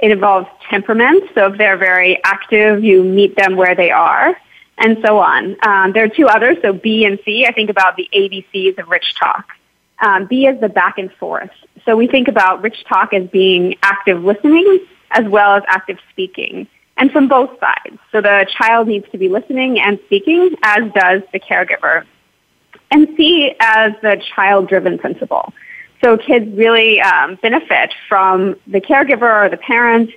It 0.00 0.10
involves 0.10 0.48
temperament. 0.68 1.30
So 1.34 1.50
if 1.50 1.56
they're 1.56 1.78
very 1.78 2.22
active, 2.24 2.84
you 2.84 3.02
meet 3.02 3.36
them 3.36 3.56
where 3.56 3.74
they 3.74 3.90
are 3.90 4.36
and 4.78 4.98
so 5.04 5.18
on. 5.18 5.56
Um, 5.66 5.92
there 5.92 6.04
are 6.04 6.08
two 6.08 6.26
others, 6.26 6.56
so 6.62 6.72
B 6.72 7.04
and 7.04 7.18
C. 7.24 7.46
I 7.46 7.52
think 7.52 7.70
about 7.70 7.96
the 7.96 8.08
ABCs 8.12 8.78
of 8.78 8.88
rich 8.88 9.14
talk. 9.14 9.46
Um, 10.00 10.26
B 10.26 10.46
is 10.46 10.60
the 10.60 10.68
back 10.68 10.98
and 10.98 11.12
forth. 11.12 11.50
So 11.84 11.96
we 11.96 12.06
think 12.06 12.28
about 12.28 12.62
rich 12.62 12.84
talk 12.84 13.12
as 13.12 13.28
being 13.28 13.76
active 13.82 14.22
listening 14.24 14.86
as 15.14 15.26
well 15.28 15.54
as 15.54 15.62
active 15.68 15.98
speaking, 16.10 16.66
and 16.96 17.10
from 17.10 17.28
both 17.28 17.50
sides. 17.60 17.98
So 18.12 18.20
the 18.20 18.46
child 18.58 18.88
needs 18.88 19.08
to 19.12 19.18
be 19.18 19.28
listening 19.28 19.80
and 19.80 19.98
speaking, 20.06 20.56
as 20.62 20.92
does 20.92 21.22
the 21.32 21.40
caregiver. 21.40 22.04
And 22.90 23.08
C 23.16 23.54
as 23.60 23.92
the 24.02 24.20
child-driven 24.34 24.98
principle. 24.98 25.52
So 26.02 26.16
kids 26.16 26.46
really 26.56 27.00
um, 27.00 27.36
benefit 27.36 27.94
from 28.08 28.56
the 28.66 28.80
caregiver 28.80 29.46
or 29.46 29.48
the 29.48 29.56
parent 29.56 30.10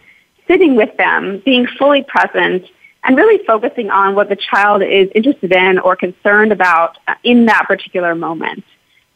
sitting 0.48 0.76
with 0.76 0.96
them, 0.98 1.42
being 1.46 1.66
fully 1.66 2.04
present, 2.04 2.66
and 3.08 3.16
really 3.16 3.44
focusing 3.46 3.90
on 3.90 4.14
what 4.16 4.28
the 4.30 4.36
child 4.36 4.84
is 4.84 5.10
interested 5.16 5.52
in 5.54 5.80
or 5.80 5.96
concerned 5.96 6.52
about 6.52 6.98
in 7.24 7.46
that 7.46 7.64
particular 7.66 8.14
moment. 8.14 8.64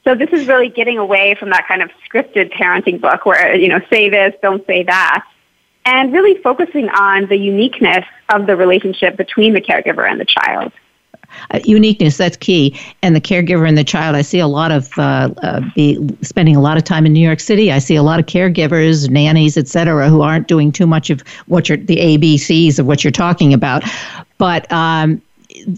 So 0.05 0.15
this 0.15 0.29
is 0.31 0.47
really 0.47 0.69
getting 0.69 0.97
away 0.97 1.35
from 1.35 1.49
that 1.51 1.67
kind 1.67 1.83
of 1.83 1.91
scripted 2.09 2.51
parenting 2.53 2.99
book 2.99 3.25
where, 3.25 3.53
you 3.55 3.67
know, 3.67 3.81
say 3.91 4.09
this, 4.09 4.33
don't 4.41 4.65
say 4.65 4.83
that, 4.83 5.25
and 5.85 6.13
really 6.13 6.41
focusing 6.41 6.89
on 6.89 7.27
the 7.27 7.37
uniqueness 7.37 8.05
of 8.29 8.47
the 8.47 8.55
relationship 8.55 9.17
between 9.17 9.53
the 9.53 9.61
caregiver 9.61 10.09
and 10.09 10.19
the 10.19 10.25
child 10.25 10.71
uh, 11.51 11.59
uniqueness 11.63 12.17
that's 12.17 12.37
key. 12.37 12.79
And 13.01 13.15
the 13.15 13.21
caregiver 13.21 13.67
and 13.67 13.77
the 13.77 13.83
child 13.83 14.15
i 14.15 14.21
see 14.21 14.39
a 14.39 14.47
lot 14.47 14.71
of 14.71 14.97
uh, 14.97 15.29
uh, 15.41 15.61
be 15.75 15.99
spending 16.21 16.55
a 16.55 16.61
lot 16.61 16.77
of 16.77 16.83
time 16.83 17.05
in 17.05 17.13
new 17.13 17.25
york 17.25 17.39
city. 17.39 17.71
I 17.71 17.79
see 17.79 17.95
a 17.95 18.03
lot 18.03 18.19
of 18.19 18.25
caregivers 18.25 19.09
nannies 19.09 19.57
et 19.57 19.67
cetera 19.67 20.09
who 20.09 20.21
aren't 20.21 20.47
doing 20.47 20.71
too 20.71 20.87
much 20.87 21.09
of 21.09 21.21
what 21.47 21.69
you're 21.69 21.77
the 21.77 21.97
abcs 21.97 22.79
of 22.79 22.85
what 22.85 23.03
you're 23.03 23.11
talking 23.11 23.53
about. 23.53 23.83
But 24.37 24.71
um, 24.71 25.21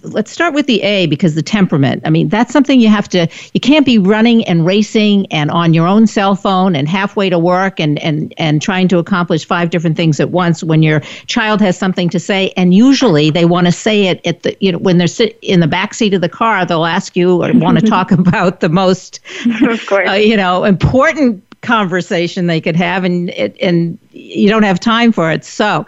let's 0.03 0.32
start 0.32 0.53
with 0.53 0.68
the 0.68 0.82
A 0.82 1.08
because 1.08 1.36
the 1.36 1.42
temperament. 1.42 2.01
I 2.06 2.10
mean, 2.10 2.30
that's 2.30 2.51
something 2.51 2.80
you 2.80 2.89
have 2.89 3.08
to. 3.10 3.27
You 3.53 3.60
can't 3.60 3.86
be 3.86 3.98
running 3.98 4.44
and 4.46 4.65
racing 4.65 5.27
and 5.27 5.51
on 5.51 5.74
your 5.74 5.88
own 5.88 6.08
cell 6.08 6.36
phone 6.36 6.75
and 6.75 6.88
halfway 6.88 7.30
to 7.30 7.39
work 7.39 7.80
and 7.80 8.00
and 8.00 8.34
and 8.38 8.62
trying 8.62 8.88
to 8.89 8.98
accomplish 8.98 9.46
five 9.46 9.70
different 9.70 9.98
things 9.98 10.20
at 10.20 10.32
once 10.32 10.63
when 10.63 10.84
your 10.84 11.00
child 11.27 11.62
has 11.62 11.77
something 11.77 12.10
to 12.10 12.20
say. 12.20 12.53
And 12.58 12.74
usually 12.74 13.30
they 13.30 13.46
want 13.46 13.68
to 13.68 13.72
say 13.72 14.08
it 14.08 14.25
at 14.25 14.44
the 14.44 14.58
you 14.60 14.72
know 14.72 14.77
when 14.77 14.98
they're 14.98 15.08
sit 15.08 15.38
in 15.42 15.60
the 15.60 15.68
back 15.68 15.94
seat 15.94 16.13
of 16.13 16.22
the 16.22 16.30
car, 16.30 16.65
they'll 16.65 16.86
ask 16.86 17.15
you 17.15 17.44
or 17.44 17.51
want 17.53 17.80
to 17.80 17.86
talk 17.86 18.12
about 18.24 18.60
the 18.60 18.70
most, 18.70 19.20
uh, 19.92 20.12
you 20.13 20.38
know, 20.38 20.63
important 20.63 21.44
conversation 21.62 22.48
they 22.48 22.60
could 22.60 22.75
have, 22.75 23.03
and 23.03 23.30
it, 23.30 23.56
and 23.62 23.98
you 24.12 24.50
don't 24.50 24.63
have 24.63 24.80
time 24.80 25.12
for 25.12 25.32
it. 25.32 25.46
So 25.46 25.86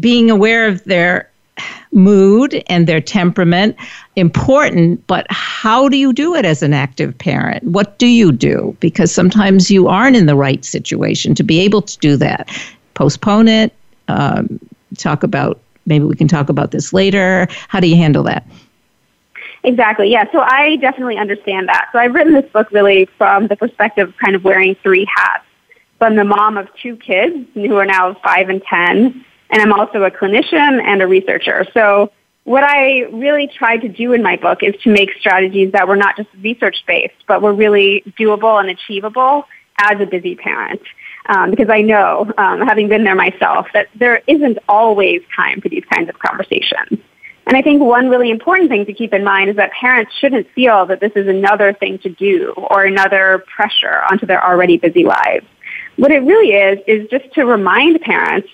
being 0.00 0.30
aware 0.30 0.66
of 0.66 0.82
their 0.84 1.30
mood 1.92 2.62
and 2.66 2.86
their 2.86 3.00
temperament 3.00 3.76
important, 4.16 5.06
but 5.06 5.26
how 5.30 5.88
do 5.88 5.96
you 5.96 6.12
do 6.12 6.34
it 6.34 6.44
as 6.44 6.62
an 6.62 6.74
active 6.74 7.16
parent? 7.16 7.62
What 7.64 7.98
do 7.98 8.06
you 8.06 8.32
do? 8.32 8.76
Because 8.80 9.12
sometimes 9.12 9.70
you 9.70 9.88
aren't 9.88 10.16
in 10.16 10.26
the 10.26 10.36
right 10.36 10.64
situation 10.64 11.34
to 11.36 11.42
be 11.42 11.60
able 11.60 11.82
to 11.82 11.98
do 11.98 12.16
that. 12.16 12.50
Postpone 12.94 13.48
it, 13.48 13.72
um, 14.08 14.58
talk 14.96 15.22
about 15.22 15.60
maybe 15.86 16.04
we 16.04 16.16
can 16.16 16.28
talk 16.28 16.48
about 16.48 16.70
this 16.70 16.92
later. 16.92 17.46
How 17.68 17.80
do 17.80 17.88
you 17.88 17.96
handle 17.96 18.22
that? 18.24 18.46
Exactly. 19.62 20.10
Yeah. 20.10 20.30
So 20.30 20.40
I 20.40 20.76
definitely 20.76 21.16
understand 21.16 21.68
that. 21.68 21.88
So 21.92 21.98
I've 21.98 22.14
written 22.14 22.34
this 22.34 22.50
book 22.52 22.70
really 22.70 23.06
from 23.16 23.46
the 23.46 23.56
perspective 23.56 24.10
of 24.10 24.16
kind 24.18 24.36
of 24.36 24.44
wearing 24.44 24.74
three 24.76 25.06
hats. 25.16 25.44
I'm 26.04 26.16
the 26.16 26.24
mom 26.24 26.58
of 26.58 26.68
two 26.76 26.96
kids 26.96 27.48
who 27.54 27.76
are 27.76 27.86
now 27.86 28.14
five 28.22 28.50
and 28.50 28.62
10, 28.62 29.24
and 29.54 29.62
I'm 29.62 29.72
also 29.72 30.02
a 30.02 30.10
clinician 30.10 30.82
and 30.82 31.00
a 31.00 31.06
researcher. 31.06 31.64
So 31.72 32.10
what 32.42 32.64
I 32.64 33.02
really 33.12 33.46
tried 33.46 33.82
to 33.82 33.88
do 33.88 34.12
in 34.12 34.20
my 34.20 34.34
book 34.34 34.64
is 34.64 34.74
to 34.82 34.90
make 34.90 35.12
strategies 35.20 35.70
that 35.72 35.86
were 35.86 35.94
not 35.94 36.16
just 36.16 36.28
research 36.42 36.82
based, 36.88 37.14
but 37.28 37.40
were 37.40 37.54
really 37.54 38.02
doable 38.18 38.58
and 38.58 38.68
achievable 38.68 39.44
as 39.78 40.00
a 40.00 40.06
busy 40.06 40.34
parent. 40.34 40.82
Um, 41.26 41.50
because 41.50 41.68
I 41.70 41.82
know, 41.82 42.32
um, 42.36 42.62
having 42.62 42.88
been 42.88 43.04
there 43.04 43.14
myself, 43.14 43.68
that 43.74 43.86
there 43.94 44.22
isn't 44.26 44.58
always 44.68 45.22
time 45.34 45.60
for 45.60 45.68
these 45.68 45.84
kinds 45.84 46.08
of 46.08 46.18
conversations. 46.18 46.98
And 47.46 47.56
I 47.56 47.62
think 47.62 47.80
one 47.80 48.08
really 48.08 48.30
important 48.30 48.70
thing 48.70 48.86
to 48.86 48.92
keep 48.92 49.14
in 49.14 49.22
mind 49.22 49.50
is 49.50 49.56
that 49.56 49.70
parents 49.70 50.12
shouldn't 50.18 50.50
feel 50.50 50.84
that 50.86 50.98
this 50.98 51.12
is 51.14 51.28
another 51.28 51.72
thing 51.72 51.98
to 52.00 52.08
do 52.08 52.54
or 52.56 52.84
another 52.84 53.44
pressure 53.54 54.02
onto 54.10 54.26
their 54.26 54.44
already 54.44 54.78
busy 54.78 55.04
lives. 55.04 55.46
What 55.94 56.10
it 56.10 56.24
really 56.24 56.50
is, 56.54 56.80
is 56.88 57.08
just 57.08 57.32
to 57.34 57.44
remind 57.44 58.00
parents 58.00 58.48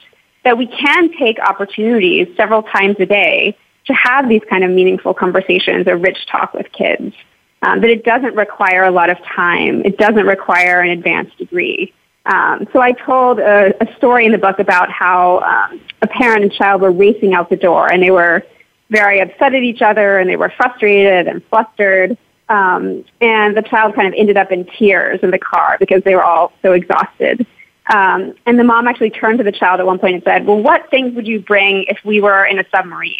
that 0.45 0.57
we 0.57 0.67
can 0.67 1.13
take 1.19 1.39
opportunities 1.39 2.29
several 2.37 2.63
times 2.63 2.97
a 2.99 3.07
day 3.07 3.57
to 3.87 3.95
have 3.95 4.29
these 4.29 4.43
kind 4.49 4.65
of 4.65 4.71
meaningful 4.71 5.15
conversations 5.15 5.87
or 5.87 5.97
rich 5.97 6.27
talk 6.27 6.55
with 6.55 6.71
kids. 6.73 7.15
Um, 7.63 7.83
that 7.83 7.91
it 7.91 8.05
doesn't 8.05 8.35
require 8.37 8.85
a 8.85 8.91
lot 8.91 9.11
of 9.11 9.19
time. 9.23 9.83
It 9.85 9.99
doesn't 9.99 10.27
require 10.27 10.81
an 10.81 10.91
advanced 10.91 11.37
degree. 11.37 11.93
Um, 12.25 12.67
so 12.73 12.81
I 12.81 12.93
told 12.93 13.39
a, 13.39 13.75
a, 13.83 13.97
story 13.97 14.25
in 14.25 14.33
the 14.33 14.39
book 14.39 14.59
about 14.59 14.91
how 14.91 15.41
um, 15.41 15.81
a 16.01 16.07
parent 16.07 16.43
and 16.43 16.53
child 16.53 16.81
were 16.81 16.91
racing 16.91 17.35
out 17.35 17.51
the 17.51 17.57
door, 17.57 17.91
and 17.91 18.03
they 18.03 18.11
were 18.11 18.45
very 18.91 19.21
upset 19.21 19.55
at 19.55 19.63
each 19.63 19.83
other, 19.83 20.19
and 20.19 20.29
they 20.29 20.37
were 20.37 20.53
frustrated 20.57 21.29
and 21.29 21.45
flustered. 21.47 22.17
Um, 22.49 23.05
and 23.21 23.57
the 23.57 23.63
child 23.63 23.95
kind 23.95 24.09
of 24.09 24.15
ended 24.17 24.37
up 24.37 24.53
in 24.53 24.67
tears 24.67 25.21
in 25.23 25.31
the 25.31 25.39
car 25.39 25.77
because 25.79 26.03
they 26.05 26.15
were 26.15 26.25
all 26.25 26.53
so 26.63 26.73
exhausted. 26.73 27.47
Um, 27.91 28.35
and 28.47 28.59
the 28.59 28.65
mom 28.65 28.87
actually 28.87 29.11
turned 29.11 29.39
to 29.39 29.45
the 29.45 29.53
child 29.53 29.81
at 29.81 29.87
one 29.87 29.99
point 29.99 30.15
and 30.15 30.23
said, 30.23 30.47
"Well, 30.47 30.59
what 30.59 30.91
things 30.91 31.15
would 31.15 31.27
you 31.27 31.41
bring 31.41 31.85
if 31.89 31.99
we 32.05 32.21
were 32.21 32.45
in 32.45 32.59
a 32.59 32.65
submarine?" 32.71 33.17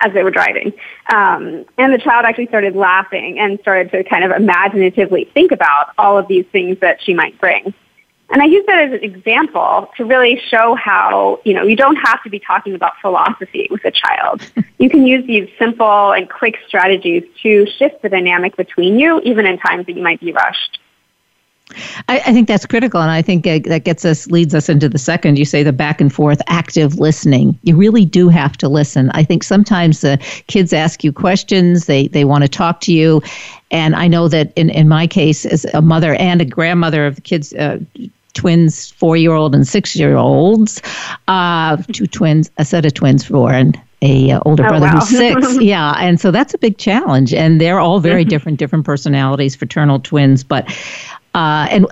as 0.00 0.12
they 0.14 0.22
were 0.22 0.30
driving. 0.30 0.72
Um, 1.12 1.66
and 1.76 1.92
the 1.92 1.98
child 1.98 2.24
actually 2.24 2.46
started 2.46 2.74
laughing 2.74 3.38
and 3.38 3.58
started 3.60 3.90
to 3.92 4.04
kind 4.04 4.24
of 4.24 4.30
imaginatively 4.30 5.24
think 5.34 5.52
about 5.52 5.92
all 5.98 6.16
of 6.16 6.28
these 6.28 6.46
things 6.46 6.78
that 6.80 7.02
she 7.02 7.14
might 7.14 7.38
bring. 7.38 7.74
And 8.30 8.40
I 8.40 8.46
use 8.46 8.64
that 8.66 8.78
as 8.78 8.92
an 8.94 9.04
example 9.04 9.90
to 9.98 10.06
really 10.06 10.40
show 10.48 10.74
how, 10.74 11.40
you 11.44 11.52
know, 11.52 11.64
you 11.64 11.76
don't 11.76 11.96
have 11.96 12.22
to 12.22 12.30
be 12.30 12.38
talking 12.38 12.74
about 12.74 12.94
philosophy 13.02 13.68
with 13.70 13.84
a 13.84 13.90
child. 13.90 14.50
you 14.78 14.88
can 14.88 15.06
use 15.06 15.26
these 15.26 15.50
simple 15.58 16.12
and 16.12 16.30
quick 16.30 16.56
strategies 16.66 17.24
to 17.42 17.66
shift 17.78 18.00
the 18.00 18.08
dynamic 18.08 18.56
between 18.56 18.98
you, 18.98 19.20
even 19.20 19.44
in 19.44 19.58
times 19.58 19.84
that 19.84 19.92
you 19.94 20.02
might 20.02 20.18
be 20.20 20.32
rushed. 20.32 20.80
I, 22.08 22.18
I, 22.18 22.32
think 22.32 22.48
that's 22.48 22.66
critical, 22.66 23.00
and 23.00 23.10
I 23.10 23.22
think 23.22 23.44
that 23.44 23.84
gets 23.84 24.04
us 24.04 24.26
leads 24.28 24.54
us 24.54 24.68
into 24.68 24.88
the 24.88 24.98
second. 24.98 25.38
You 25.38 25.44
say 25.44 25.62
the 25.62 25.72
back 25.72 26.00
and 26.00 26.12
forth 26.12 26.40
active 26.46 26.98
listening. 26.98 27.58
You 27.62 27.76
really 27.76 28.04
do 28.04 28.28
have 28.28 28.56
to 28.58 28.68
listen. 28.68 29.10
I 29.14 29.24
think 29.24 29.42
sometimes 29.42 30.00
the 30.00 30.18
kids 30.46 30.72
ask 30.72 31.04
you 31.04 31.12
questions. 31.12 31.86
They 31.86 32.08
they 32.08 32.24
want 32.24 32.42
to 32.42 32.48
talk 32.48 32.80
to 32.82 32.92
you, 32.92 33.22
and 33.70 33.94
I 33.94 34.08
know 34.08 34.28
that 34.28 34.52
in 34.56 34.70
in 34.70 34.88
my 34.88 35.06
case, 35.06 35.44
as 35.44 35.64
a 35.66 35.82
mother 35.82 36.14
and 36.14 36.40
a 36.40 36.46
grandmother 36.46 37.06
of 37.06 37.16
the 37.16 37.22
kids. 37.22 37.52
Uh, 37.52 37.78
twins, 38.34 38.90
four 38.92 39.14
year 39.14 39.32
old 39.32 39.54
and 39.54 39.68
six 39.68 39.94
year 39.94 40.16
olds, 40.16 40.80
uh, 41.28 41.76
two 41.92 42.06
twins, 42.06 42.50
a 42.56 42.64
set 42.64 42.86
of 42.86 42.94
twins, 42.94 43.26
four 43.26 43.52
and 43.52 43.78
a 44.02 44.32
uh, 44.32 44.40
older 44.44 44.64
oh, 44.66 44.68
brother 44.68 44.86
wow. 44.86 44.98
who's 44.98 45.08
six. 45.08 45.60
yeah, 45.60 45.94
and 45.98 46.20
so 46.20 46.30
that's 46.30 46.52
a 46.52 46.58
big 46.58 46.76
challenge, 46.76 47.32
and 47.32 47.60
they're 47.60 47.80
all 47.80 48.00
very 48.00 48.22
mm-hmm. 48.22 48.30
different, 48.30 48.58
different 48.58 48.84
personalities, 48.84 49.54
fraternal 49.54 50.00
twins. 50.00 50.44
But 50.44 50.68
uh, 51.34 51.66
and 51.70 51.86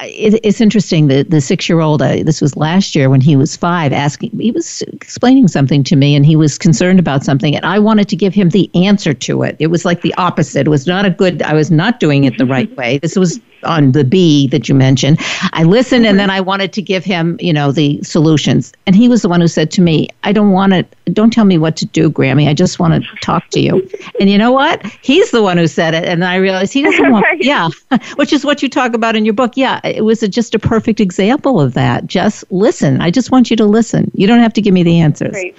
it, 0.00 0.40
it's 0.42 0.60
interesting 0.60 1.08
that 1.08 1.30
the 1.30 1.40
six 1.40 1.68
year 1.68 1.80
old, 1.80 2.02
uh, 2.02 2.22
this 2.22 2.40
was 2.40 2.56
last 2.56 2.94
year 2.94 3.10
when 3.10 3.20
he 3.20 3.36
was 3.36 3.56
five, 3.56 3.92
asking, 3.92 4.38
he 4.38 4.50
was 4.50 4.82
explaining 4.82 5.48
something 5.48 5.82
to 5.84 5.96
me 5.96 6.14
and 6.14 6.24
he 6.24 6.36
was 6.36 6.58
concerned 6.58 6.98
about 6.98 7.24
something. 7.24 7.56
And 7.56 7.64
I 7.64 7.78
wanted 7.78 8.08
to 8.10 8.16
give 8.16 8.34
him 8.34 8.50
the 8.50 8.70
answer 8.74 9.12
to 9.14 9.42
it. 9.42 9.56
It 9.58 9.68
was 9.68 9.84
like 9.84 10.02
the 10.02 10.14
opposite. 10.14 10.66
It 10.66 10.70
was 10.70 10.86
not 10.86 11.04
a 11.04 11.10
good, 11.10 11.42
I 11.42 11.54
was 11.54 11.70
not 11.70 12.00
doing 12.00 12.24
it 12.24 12.38
the 12.38 12.46
right 12.46 12.74
way. 12.76 12.98
This 12.98 13.16
was 13.16 13.40
on 13.64 13.92
the 13.92 14.04
B 14.04 14.46
that 14.48 14.68
you 14.68 14.74
mentioned. 14.74 15.18
I 15.52 15.64
listened 15.64 16.06
and 16.06 16.18
then 16.18 16.30
I 16.30 16.40
wanted 16.40 16.72
to 16.74 16.82
give 16.82 17.04
him, 17.04 17.36
you 17.40 17.52
know, 17.52 17.72
the 17.72 18.00
solutions. 18.02 18.72
And 18.86 18.94
he 18.94 19.08
was 19.08 19.22
the 19.22 19.28
one 19.28 19.40
who 19.40 19.48
said 19.48 19.70
to 19.72 19.82
me, 19.82 20.08
I 20.24 20.32
don't 20.32 20.50
want 20.50 20.72
to, 20.72 20.86
don't 21.12 21.32
tell 21.32 21.44
me 21.44 21.58
what 21.58 21.76
to 21.78 21.86
do, 21.86 22.10
Grammy. 22.10 22.48
I 22.48 22.54
just 22.54 22.78
want 22.78 23.02
to 23.02 23.16
talk 23.20 23.48
to 23.50 23.60
you. 23.60 23.88
And 24.20 24.30
you 24.30 24.38
know 24.38 24.52
what? 24.52 24.84
He's 25.02 25.30
the 25.30 25.42
one 25.42 25.56
who 25.56 25.66
said 25.66 25.94
it. 25.94 26.04
And 26.04 26.24
I 26.24 26.36
realized 26.36 26.72
he 26.72 26.82
doesn't 26.82 27.10
want, 27.10 27.26
yeah, 27.38 27.68
which 28.16 28.32
is 28.32 28.44
what 28.44 28.62
you 28.62 28.68
talk 28.68 28.94
about 28.94 29.16
in 29.16 29.24
your 29.24 29.34
book. 29.34 29.56
Yeah, 29.56 29.80
it 29.94 30.04
was 30.04 30.22
a, 30.22 30.28
just 30.28 30.54
a 30.54 30.58
perfect 30.58 31.00
example 31.00 31.60
of 31.60 31.74
that. 31.74 32.06
Just 32.06 32.44
listen. 32.50 33.00
I 33.00 33.10
just 33.10 33.30
want 33.30 33.50
you 33.50 33.56
to 33.56 33.64
listen. 33.64 34.10
You 34.14 34.26
don't 34.26 34.40
have 34.40 34.52
to 34.54 34.62
give 34.62 34.74
me 34.74 34.82
the 34.82 35.00
answers. 35.00 35.32
Great. 35.32 35.56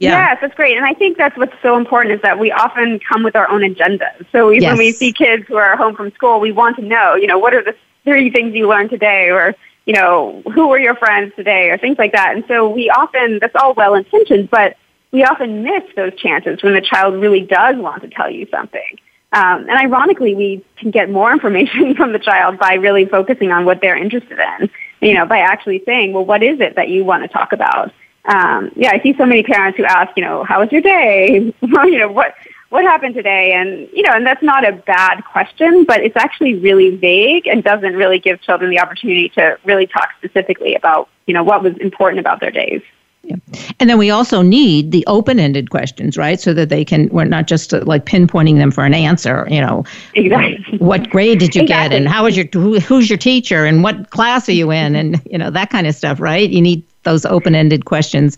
Yeah. 0.00 0.30
Yes, 0.30 0.38
that's 0.40 0.54
great. 0.54 0.76
And 0.76 0.84
I 0.84 0.92
think 0.92 1.16
that's 1.16 1.36
what's 1.36 1.54
so 1.62 1.76
important 1.76 2.14
is 2.14 2.22
that 2.22 2.38
we 2.38 2.50
often 2.50 2.98
come 2.98 3.22
with 3.22 3.36
our 3.36 3.48
own 3.48 3.60
agendas. 3.60 4.26
So 4.32 4.50
yes. 4.50 4.70
when 4.70 4.78
we 4.78 4.92
see 4.92 5.12
kids 5.12 5.46
who 5.46 5.56
are 5.56 5.76
home 5.76 5.94
from 5.94 6.10
school, 6.12 6.40
we 6.40 6.52
want 6.52 6.76
to 6.76 6.82
know, 6.82 7.14
you 7.14 7.26
know, 7.26 7.38
what 7.38 7.54
are 7.54 7.62
the 7.62 7.76
three 8.02 8.30
things 8.30 8.54
you 8.54 8.68
learned 8.68 8.90
today 8.90 9.30
or, 9.30 9.54
you 9.86 9.94
know, 9.94 10.42
who 10.52 10.68
were 10.68 10.78
your 10.78 10.96
friends 10.96 11.32
today 11.36 11.70
or 11.70 11.78
things 11.78 11.96
like 11.96 12.12
that. 12.12 12.34
And 12.34 12.44
so 12.48 12.68
we 12.68 12.90
often, 12.90 13.38
that's 13.38 13.54
all 13.54 13.72
well 13.74 13.94
intentioned, 13.94 14.50
but 14.50 14.76
we 15.12 15.22
often 15.24 15.62
miss 15.62 15.84
those 15.94 16.14
chances 16.16 16.62
when 16.62 16.74
the 16.74 16.80
child 16.80 17.14
really 17.14 17.40
does 17.40 17.76
want 17.76 18.02
to 18.02 18.08
tell 18.08 18.28
you 18.28 18.46
something. 18.50 18.98
Um, 19.34 19.68
and 19.68 19.70
ironically, 19.70 20.34
we 20.34 20.64
can 20.76 20.90
get 20.90 21.10
more 21.10 21.32
information 21.38 21.94
from 21.94 22.12
the 22.12 22.18
child 22.18 22.58
by 22.58 22.74
really 22.74 23.04
focusing 23.04 23.50
on 23.50 23.64
what 23.64 23.80
they're 23.80 23.96
interested 23.96 24.38
in, 24.38 24.70
you 25.00 25.14
know, 25.14 25.26
by 25.26 25.38
actually 25.38 25.82
saying, 25.84 26.12
well, 26.12 26.24
what 26.24 26.42
is 26.42 26.60
it 26.60 26.76
that 26.76 26.88
you 26.88 27.04
want 27.04 27.22
to 27.22 27.28
talk 27.28 27.52
about? 27.52 27.92
um, 28.26 28.72
yeah, 28.74 28.90
I 28.92 29.00
see 29.02 29.14
so 29.16 29.26
many 29.26 29.42
parents 29.42 29.76
who 29.76 29.84
ask, 29.84 30.16
you 30.16 30.24
know, 30.24 30.44
how 30.44 30.60
was 30.60 30.72
your 30.72 30.80
day? 30.80 31.54
you 31.62 31.98
know, 31.98 32.10
what 32.10 32.34
what 32.70 32.84
happened 32.84 33.14
today? 33.14 33.52
And 33.52 33.88
you 33.92 34.02
know, 34.02 34.12
and 34.12 34.26
that's 34.26 34.42
not 34.42 34.66
a 34.66 34.72
bad 34.72 35.22
question, 35.24 35.84
but 35.84 36.00
it's 36.00 36.16
actually 36.16 36.54
really 36.54 36.96
vague 36.96 37.46
and 37.46 37.62
doesn't 37.62 37.94
really 37.94 38.18
give 38.18 38.40
children 38.40 38.70
the 38.70 38.80
opportunity 38.80 39.28
to 39.30 39.58
really 39.64 39.86
talk 39.86 40.10
specifically 40.18 40.74
about, 40.74 41.08
you 41.26 41.34
know, 41.34 41.44
what 41.44 41.62
was 41.62 41.76
important 41.78 42.20
about 42.20 42.40
their 42.40 42.50
days. 42.50 42.82
Yeah. 43.24 43.36
And 43.80 43.88
then 43.88 43.98
we 43.98 44.10
also 44.10 44.42
need 44.42 44.92
the 44.92 45.04
open-ended 45.06 45.70
questions, 45.70 46.16
right? 46.16 46.40
So 46.40 46.52
that 46.54 46.68
they 46.68 46.84
can 46.84 47.08
we're 47.08 47.24
not 47.24 47.46
just 47.46 47.72
uh, 47.72 47.82
like 47.84 48.04
pinpointing 48.04 48.56
them 48.56 48.70
for 48.70 48.84
an 48.84 48.94
answer, 48.94 49.46
you 49.50 49.60
know. 49.60 49.84
Exactly. 50.14 50.78
What 50.78 51.08
grade 51.10 51.38
did 51.38 51.54
you 51.54 51.62
exactly. 51.62 51.88
get 51.88 51.96
and 51.96 52.08
how 52.08 52.24
was 52.24 52.36
your 52.36 52.46
who, 52.52 52.78
who's 52.80 53.08
your 53.08 53.18
teacher 53.18 53.64
and 53.64 53.82
what 53.82 54.10
class 54.10 54.48
are 54.48 54.52
you 54.52 54.70
in 54.70 54.94
and 54.94 55.20
you 55.30 55.38
know 55.38 55.50
that 55.50 55.70
kind 55.70 55.86
of 55.86 55.94
stuff, 55.94 56.20
right? 56.20 56.48
You 56.48 56.60
need 56.60 56.84
those 57.04 57.24
open-ended 57.24 57.84
questions 57.84 58.36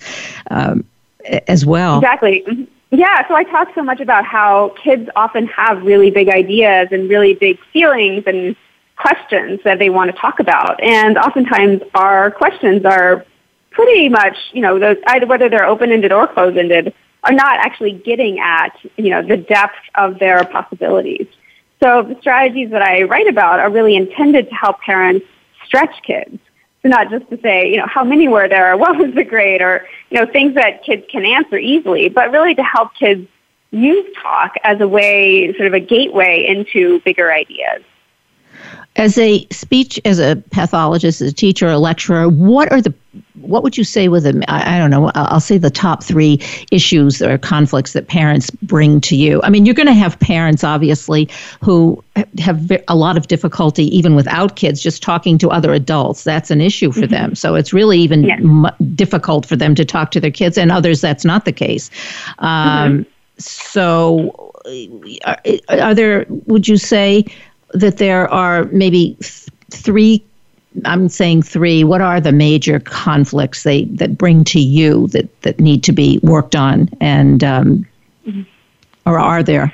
um, 0.50 0.84
as 1.48 1.66
well. 1.66 1.98
Exactly. 1.98 2.68
Yeah, 2.90 3.26
so 3.26 3.34
I 3.34 3.42
talk 3.42 3.68
so 3.74 3.82
much 3.82 4.00
about 4.00 4.24
how 4.24 4.74
kids 4.82 5.10
often 5.16 5.46
have 5.48 5.82
really 5.82 6.10
big 6.10 6.28
ideas 6.28 6.88
and 6.92 7.10
really 7.10 7.34
big 7.34 7.58
feelings 7.72 8.24
and 8.26 8.54
questions 8.96 9.60
that 9.64 9.78
they 9.78 9.90
want 9.90 10.10
to 10.10 10.16
talk 10.16 10.38
about. 10.40 10.82
And 10.82 11.18
oftentimes 11.18 11.82
our 11.94 12.30
questions 12.30 12.84
are 12.84 13.24
pretty 13.76 14.09
much, 14.09 14.37
you 14.52 14.62
know, 14.62 14.78
those, 14.78 14.97
either 15.06 15.26
whether 15.26 15.49
they're 15.49 15.66
open-ended 15.66 16.11
or 16.12 16.26
closed-ended, 16.26 16.92
are 17.23 17.33
not 17.33 17.59
actually 17.59 17.92
getting 17.92 18.38
at, 18.40 18.76
you 18.97 19.11
know, 19.11 19.23
the 19.23 19.37
depth 19.37 19.76
of 19.95 20.18
their 20.18 20.45
possibilities. 20.45 21.26
So 21.83 22.02
the 22.02 22.16
strategies 22.21 22.71
that 22.71 22.83
I 22.83 23.02
write 23.02 23.28
about 23.28 23.61
are 23.61 23.71
really 23.71 23.95
intended 23.95 24.49
to 24.49 24.54
help 24.54 24.80
parents 24.80 25.26
stretch 25.66 26.02
kids 26.02 26.38
so 26.87 26.90
not 26.90 27.11
just 27.11 27.28
to 27.30 27.40
say, 27.40 27.68
you 27.68 27.78
know, 27.78 27.87
how 27.87 28.04
many 28.04 28.28
were 28.28 28.49
there, 28.49 28.76
what 28.85 28.97
was 28.97 29.12
the 29.14 29.25
grade, 29.25 29.61
or, 29.61 29.87
you 30.11 30.21
know, 30.21 30.30
things 30.30 30.54
that 30.54 30.85
kids 30.85 31.04
can 31.11 31.25
answer 31.25 31.59
easily, 31.59 32.09
but 32.09 32.30
really 32.30 32.54
to 32.54 32.62
help 32.62 32.95
kids 32.95 33.26
use 33.73 34.06
talk 34.23 34.54
as 34.62 34.80
a 34.80 34.87
way, 34.87 35.52
sort 35.54 35.66
of 35.66 35.75
a 35.75 35.80
gateway 35.80 36.47
into 36.47 37.00
bigger 37.00 37.33
ideas. 37.33 37.83
As 38.96 39.18
a 39.18 39.46
speech, 39.48 40.00
as 40.04 40.18
a 40.18 40.42
pathologist, 40.50 41.20
as 41.20 41.30
a 41.30 41.34
teacher, 41.34 41.68
a 41.68 41.78
lecturer, 41.78 42.28
what 42.28 42.70
are 42.72 42.80
the 42.80 42.92
what 43.40 43.62
would 43.62 43.76
you 43.76 43.84
say 43.84 44.08
with 44.08 44.24
them? 44.24 44.42
I, 44.48 44.76
I, 44.76 44.78
don't 44.78 44.90
know. 44.90 45.10
I'll 45.14 45.40
say 45.40 45.58
the 45.58 45.70
top 45.70 46.02
three 46.02 46.40
issues 46.72 47.22
or 47.22 47.38
conflicts 47.38 47.92
that 47.92 48.08
parents 48.08 48.50
bring 48.50 49.00
to 49.02 49.16
you. 49.16 49.40
I 49.42 49.50
mean, 49.50 49.66
you're 49.66 49.74
going 49.74 49.86
to 49.86 49.94
have 49.94 50.18
parents, 50.18 50.64
obviously, 50.64 51.28
who 51.62 52.02
have 52.38 52.70
a 52.88 52.96
lot 52.96 53.16
of 53.16 53.28
difficulty, 53.28 53.84
even 53.96 54.14
without 54.14 54.56
kids, 54.56 54.82
just 54.82 55.02
talking 55.02 55.38
to 55.38 55.50
other 55.50 55.72
adults. 55.72 56.24
That's 56.24 56.50
an 56.50 56.60
issue 56.60 56.92
for 56.92 57.02
mm-hmm. 57.02 57.12
them. 57.12 57.34
So 57.34 57.54
it's 57.54 57.72
really 57.72 57.98
even 58.00 58.30
m- 58.30 58.66
difficult 58.94 59.46
for 59.46 59.56
them 59.56 59.74
to 59.74 59.84
talk 59.84 60.10
to 60.12 60.20
their 60.20 60.30
kids, 60.30 60.58
and 60.58 60.72
others, 60.72 61.00
that's 61.00 61.24
not 61.24 61.44
the 61.44 61.52
case. 61.52 61.90
Um, 62.38 63.04
mm-hmm. 63.04 63.10
So, 63.38 64.52
are, 65.24 65.38
are 65.68 65.94
there, 65.94 66.26
would 66.28 66.66
you 66.66 66.78
say, 66.78 67.26
that 67.70 67.99
there 67.99 68.28
are 68.32 68.64
maybe 68.66 69.16
th- 69.20 69.49
three 69.70 70.25
I'm 70.85 71.08
saying 71.08 71.42
three. 71.42 71.85
What 71.85 72.02
are 72.02 72.20
the 72.20 72.32
major 72.32 72.80
conflicts 72.80 73.62
they 73.62 73.85
that 73.85 74.18
bring 74.18 74.44
to 74.44 74.61
you 74.61 75.06
that 75.08 75.40
that 75.42 75.58
need 75.58 75.82
to 75.85 75.92
be 75.92 76.20
worked 76.23 76.54
on, 76.54 76.90
and 77.00 77.42
um, 77.42 77.87
mm-hmm. 78.26 78.42
or 79.06 79.18
are 79.18 79.42
there? 79.42 79.73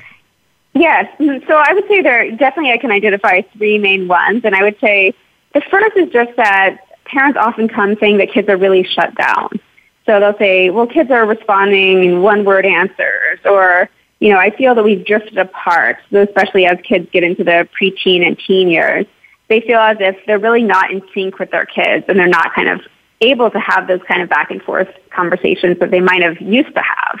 Yes. 0.73 1.13
So 1.19 1.55
I 1.55 1.73
would 1.73 1.87
say 1.87 2.01
there 2.01 2.31
definitely 2.31 2.71
I 2.71 2.77
can 2.77 2.91
identify 2.91 3.41
three 3.41 3.77
main 3.77 4.07
ones. 4.07 4.43
And 4.43 4.55
I 4.55 4.63
would 4.63 4.79
say 4.79 5.13
the 5.53 5.61
first 5.61 5.95
is 5.95 6.09
just 6.09 6.35
that 6.35 6.79
parents 7.05 7.37
often 7.37 7.67
come 7.67 7.95
saying 7.99 8.17
that 8.17 8.31
kids 8.31 8.49
are 8.49 8.57
really 8.57 8.83
shut 8.83 9.13
down. 9.15 9.59
So 10.05 10.19
they'll 10.19 10.37
say, 10.37 10.69
well, 10.69 10.87
kids 10.87 11.11
are 11.11 11.25
responding 11.25 12.03
in 12.03 12.21
one 12.21 12.43
word 12.43 12.65
answers 12.65 13.39
or, 13.45 13.89
you 14.23 14.29
know, 14.29 14.39
I 14.39 14.51
feel 14.51 14.73
that 14.73 14.85
we've 14.85 15.05
drifted 15.05 15.37
apart, 15.37 15.97
especially 16.13 16.65
as 16.65 16.77
kids 16.81 17.09
get 17.11 17.25
into 17.25 17.43
the 17.43 17.67
preteen 17.77 18.25
and 18.25 18.39
teen 18.39 18.69
years. 18.69 19.05
They 19.49 19.59
feel 19.59 19.79
as 19.79 19.97
if 19.99 20.15
they're 20.25 20.39
really 20.39 20.63
not 20.63 20.91
in 20.91 21.01
sync 21.13 21.39
with 21.39 21.51
their 21.51 21.65
kids 21.65 22.05
and 22.07 22.17
they're 22.17 22.25
not 22.25 22.53
kind 22.53 22.69
of 22.69 22.79
able 23.19 23.51
to 23.51 23.59
have 23.59 23.85
those 23.85 23.99
kind 24.07 24.21
of 24.21 24.29
back 24.29 24.49
and 24.49 24.61
forth 24.61 24.87
conversations 25.09 25.77
that 25.79 25.91
they 25.91 25.99
might 25.99 26.21
have 26.21 26.39
used 26.39 26.73
to 26.73 26.81
have. 26.81 27.19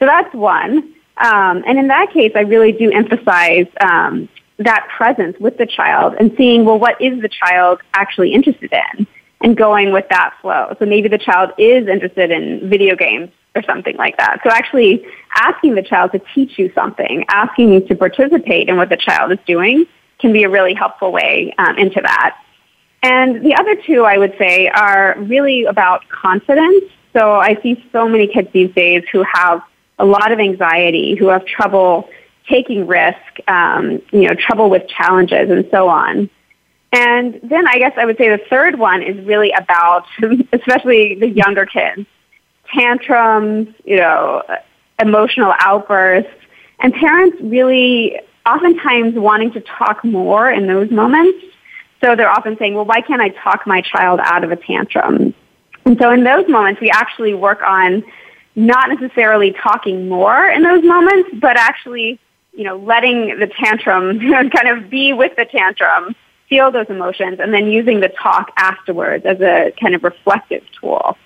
So 0.00 0.06
that's 0.06 0.34
one. 0.34 0.92
Um, 1.18 1.62
and 1.68 1.78
in 1.78 1.86
that 1.86 2.10
case, 2.12 2.32
I 2.34 2.40
really 2.40 2.72
do 2.72 2.90
emphasize 2.90 3.68
um, 3.80 4.28
that 4.56 4.88
presence 4.88 5.38
with 5.38 5.56
the 5.56 5.66
child 5.66 6.16
and 6.18 6.34
seeing, 6.36 6.64
well, 6.64 6.80
what 6.80 7.00
is 7.00 7.22
the 7.22 7.28
child 7.28 7.80
actually 7.94 8.32
interested 8.32 8.72
in? 8.72 9.06
And 9.40 9.56
going 9.56 9.92
with 9.92 10.08
that 10.08 10.34
flow. 10.42 10.74
So 10.80 10.84
maybe 10.84 11.06
the 11.06 11.16
child 11.16 11.52
is 11.58 11.86
interested 11.86 12.32
in 12.32 12.68
video 12.68 12.96
games 12.96 13.30
or 13.54 13.62
something 13.62 13.96
like 13.96 14.16
that. 14.16 14.40
So 14.44 14.50
actually 14.50 15.04
asking 15.34 15.74
the 15.74 15.82
child 15.82 16.12
to 16.12 16.20
teach 16.34 16.58
you 16.58 16.70
something, 16.74 17.24
asking 17.28 17.72
you 17.72 17.80
to 17.88 17.94
participate 17.94 18.68
in 18.68 18.76
what 18.76 18.88
the 18.88 18.96
child 18.96 19.32
is 19.32 19.38
doing 19.46 19.86
can 20.18 20.32
be 20.32 20.44
a 20.44 20.48
really 20.48 20.74
helpful 20.74 21.10
way 21.12 21.52
um, 21.58 21.78
into 21.78 22.00
that. 22.00 22.38
And 23.02 23.42
the 23.42 23.54
other 23.54 23.76
two, 23.76 24.04
I 24.04 24.18
would 24.18 24.36
say, 24.38 24.68
are 24.68 25.16
really 25.18 25.64
about 25.64 26.08
confidence. 26.08 26.84
So 27.12 27.36
I 27.36 27.60
see 27.62 27.84
so 27.92 28.08
many 28.08 28.26
kids 28.26 28.48
these 28.52 28.72
days 28.74 29.04
who 29.10 29.24
have 29.32 29.62
a 29.98 30.04
lot 30.04 30.32
of 30.32 30.38
anxiety, 30.38 31.14
who 31.14 31.28
have 31.28 31.44
trouble 31.46 32.08
taking 32.48 32.86
risk, 32.86 33.18
um, 33.48 34.02
you 34.12 34.28
know, 34.28 34.34
trouble 34.34 34.70
with 34.70 34.86
challenges 34.88 35.50
and 35.50 35.66
so 35.70 35.88
on. 35.88 36.28
And 36.92 37.40
then 37.42 37.68
I 37.68 37.78
guess 37.78 37.92
I 37.96 38.04
would 38.04 38.18
say 38.18 38.28
the 38.28 38.42
third 38.50 38.78
one 38.78 39.02
is 39.02 39.24
really 39.24 39.52
about, 39.52 40.06
especially 40.52 41.14
the 41.14 41.28
younger 41.28 41.64
kids, 41.64 42.06
tantrums, 42.74 43.68
you 43.84 43.96
know, 43.96 44.42
emotional 45.00 45.54
outbursts, 45.58 46.30
and 46.80 46.92
parents 46.92 47.36
really 47.40 48.20
oftentimes 48.46 49.14
wanting 49.14 49.52
to 49.52 49.60
talk 49.60 50.04
more 50.04 50.50
in 50.50 50.66
those 50.66 50.90
moments. 50.90 51.44
So 52.02 52.16
they're 52.16 52.30
often 52.30 52.56
saying, 52.58 52.74
well, 52.74 52.86
why 52.86 53.02
can't 53.02 53.20
I 53.20 53.28
talk 53.28 53.66
my 53.66 53.82
child 53.82 54.20
out 54.22 54.44
of 54.44 54.50
a 54.50 54.56
tantrum? 54.56 55.34
And 55.84 55.98
so 55.98 56.10
in 56.10 56.24
those 56.24 56.48
moments, 56.48 56.80
we 56.80 56.90
actually 56.90 57.34
work 57.34 57.62
on 57.62 58.02
not 58.56 58.88
necessarily 58.88 59.52
talking 59.52 60.08
more 60.08 60.48
in 60.48 60.62
those 60.62 60.82
moments, 60.82 61.30
but 61.34 61.56
actually, 61.56 62.18
you 62.52 62.64
know, 62.64 62.76
letting 62.76 63.38
the 63.38 63.46
tantrum 63.46 64.18
kind 64.50 64.68
of 64.68 64.90
be 64.90 65.12
with 65.12 65.36
the 65.36 65.44
tantrum, 65.44 66.14
feel 66.48 66.70
those 66.70 66.88
emotions, 66.88 67.38
and 67.40 67.52
then 67.52 67.68
using 67.68 68.00
the 68.00 68.08
talk 68.08 68.52
afterwards 68.56 69.24
as 69.24 69.40
a 69.40 69.72
kind 69.80 69.94
of 69.94 70.02
reflective 70.02 70.64
tool. 70.80 71.16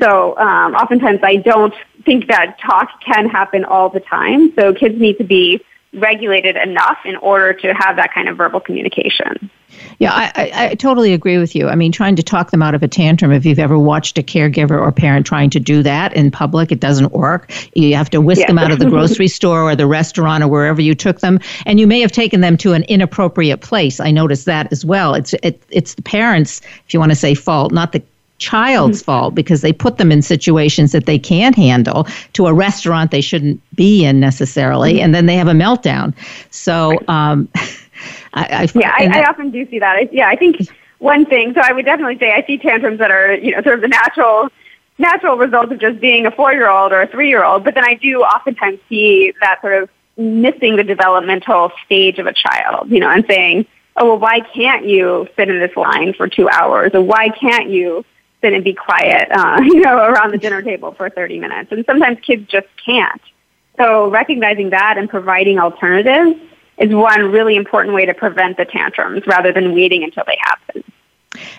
So 0.00 0.36
um, 0.38 0.74
oftentimes 0.74 1.20
I 1.22 1.36
don't 1.36 1.74
think 2.04 2.28
that 2.28 2.58
talk 2.60 3.00
can 3.00 3.28
happen 3.28 3.64
all 3.64 3.88
the 3.90 4.00
time. 4.00 4.54
So 4.54 4.72
kids 4.72 4.98
need 5.00 5.18
to 5.18 5.24
be 5.24 5.60
regulated 5.92 6.56
enough 6.56 6.98
in 7.04 7.16
order 7.16 7.52
to 7.54 7.74
have 7.74 7.96
that 7.96 8.12
kind 8.12 8.28
of 8.28 8.36
verbal 8.36 8.60
communication. 8.60 9.50
Yeah, 9.98 10.12
I, 10.12 10.32
I, 10.34 10.66
I, 10.70 10.74
totally 10.74 11.12
agree 11.12 11.38
with 11.38 11.54
you. 11.54 11.68
I 11.68 11.74
mean, 11.74 11.92
trying 11.92 12.16
to 12.16 12.22
talk 12.22 12.50
them 12.50 12.62
out 12.62 12.74
of 12.74 12.82
a 12.82 12.88
tantrum, 12.88 13.32
if 13.32 13.44
you've 13.44 13.58
ever 13.58 13.78
watched 13.78 14.18
a 14.18 14.22
caregiver 14.22 14.80
or 14.80 14.90
parent 14.92 15.26
trying 15.26 15.50
to 15.50 15.60
do 15.60 15.82
that 15.82 16.14
in 16.14 16.30
public, 16.30 16.72
it 16.72 16.80
doesn't 16.80 17.12
work. 17.12 17.52
You 17.74 17.94
have 17.94 18.10
to 18.10 18.20
whisk 18.20 18.40
yeah. 18.42 18.46
them 18.48 18.58
out 18.58 18.70
of 18.70 18.78
the 18.78 18.86
grocery 18.90 19.28
store 19.28 19.62
or 19.62 19.76
the 19.76 19.86
restaurant 19.86 20.42
or 20.42 20.48
wherever 20.48 20.80
you 20.80 20.94
took 20.94 21.20
them. 21.20 21.38
And 21.66 21.78
you 21.78 21.86
may 21.86 22.00
have 22.00 22.12
taken 22.12 22.40
them 22.40 22.56
to 22.58 22.72
an 22.72 22.84
inappropriate 22.84 23.60
place. 23.60 24.00
I 24.00 24.10
noticed 24.10 24.46
that 24.46 24.72
as 24.72 24.84
well. 24.84 25.14
It's, 25.14 25.34
it, 25.42 25.62
it's 25.70 25.94
the 25.94 26.02
parents, 26.02 26.60
if 26.86 26.94
you 26.94 27.00
want 27.00 27.12
to 27.12 27.16
say 27.16 27.34
fault, 27.34 27.72
not 27.72 27.92
the 27.92 28.02
child's 28.38 29.00
mm-hmm. 29.00 29.06
fault 29.06 29.34
because 29.34 29.60
they 29.60 29.72
put 29.72 29.98
them 29.98 30.10
in 30.10 30.22
situations 30.22 30.92
that 30.92 31.06
they 31.06 31.18
can't 31.18 31.56
handle 31.56 32.06
to 32.32 32.46
a 32.46 32.54
restaurant 32.54 33.10
they 33.10 33.20
shouldn't 33.20 33.60
be 33.74 34.04
in 34.04 34.20
necessarily 34.20 34.94
mm-hmm. 34.94 35.04
and 35.04 35.14
then 35.14 35.26
they 35.26 35.36
have 35.36 35.48
a 35.48 35.52
meltdown 35.52 36.14
so 36.50 36.98
um, 37.08 37.48
I, 38.34 38.44
I, 38.44 38.68
yeah 38.74 38.94
I, 38.96 39.20
I, 39.20 39.28
often 39.28 39.50
do 39.50 39.68
see 39.68 39.80
that 39.80 39.96
I, 39.96 40.08
yeah 40.12 40.28
i 40.28 40.36
think 40.36 40.68
one 40.98 41.26
thing 41.26 41.52
so 41.52 41.60
i 41.62 41.72
would 41.72 41.84
definitely 41.84 42.18
say 42.18 42.32
i 42.32 42.44
see 42.46 42.58
tantrums 42.58 42.98
that 43.00 43.10
are 43.10 43.34
you 43.34 43.50
know 43.52 43.62
sort 43.62 43.74
of 43.74 43.80
the 43.80 43.88
natural 43.88 44.48
natural 44.98 45.36
result 45.36 45.72
of 45.72 45.80
just 45.80 46.00
being 46.00 46.26
a 46.26 46.30
four 46.30 46.52
year 46.52 46.68
old 46.68 46.92
or 46.92 47.02
a 47.02 47.08
three 47.08 47.28
year 47.28 47.44
old 47.44 47.64
but 47.64 47.74
then 47.74 47.84
i 47.84 47.94
do 47.94 48.20
oftentimes 48.20 48.78
see 48.88 49.32
that 49.40 49.60
sort 49.60 49.82
of 49.82 49.90
missing 50.16 50.76
the 50.76 50.84
developmental 50.84 51.72
stage 51.84 52.18
of 52.18 52.26
a 52.26 52.32
child 52.32 52.88
you 52.90 53.00
know 53.00 53.10
and 53.10 53.24
saying 53.26 53.66
oh 53.96 54.06
well 54.06 54.18
why 54.18 54.40
can't 54.40 54.84
you 54.84 55.26
sit 55.34 55.48
in 55.48 55.58
this 55.58 55.76
line 55.76 56.12
for 56.12 56.28
two 56.28 56.48
hours 56.48 56.92
or 56.94 57.02
why 57.02 57.28
can't 57.30 57.68
you 57.68 58.04
sit 58.40 58.52
and 58.52 58.64
be 58.64 58.74
quiet, 58.74 59.28
uh, 59.30 59.60
you 59.64 59.80
know, 59.80 59.96
around 59.96 60.32
the 60.32 60.38
dinner 60.38 60.62
table 60.62 60.92
for 60.92 61.10
30 61.10 61.40
minutes. 61.40 61.72
And 61.72 61.84
sometimes 61.86 62.18
kids 62.20 62.48
just 62.48 62.68
can't. 62.84 63.20
So 63.78 64.10
recognizing 64.10 64.70
that 64.70 64.98
and 64.98 65.08
providing 65.08 65.58
alternatives 65.58 66.40
is 66.78 66.94
one 66.94 67.30
really 67.30 67.56
important 67.56 67.94
way 67.94 68.06
to 68.06 68.14
prevent 68.14 68.56
the 68.56 68.64
tantrums 68.64 69.26
rather 69.26 69.52
than 69.52 69.74
waiting 69.74 70.04
until 70.04 70.24
they 70.26 70.38
happen. 70.40 70.84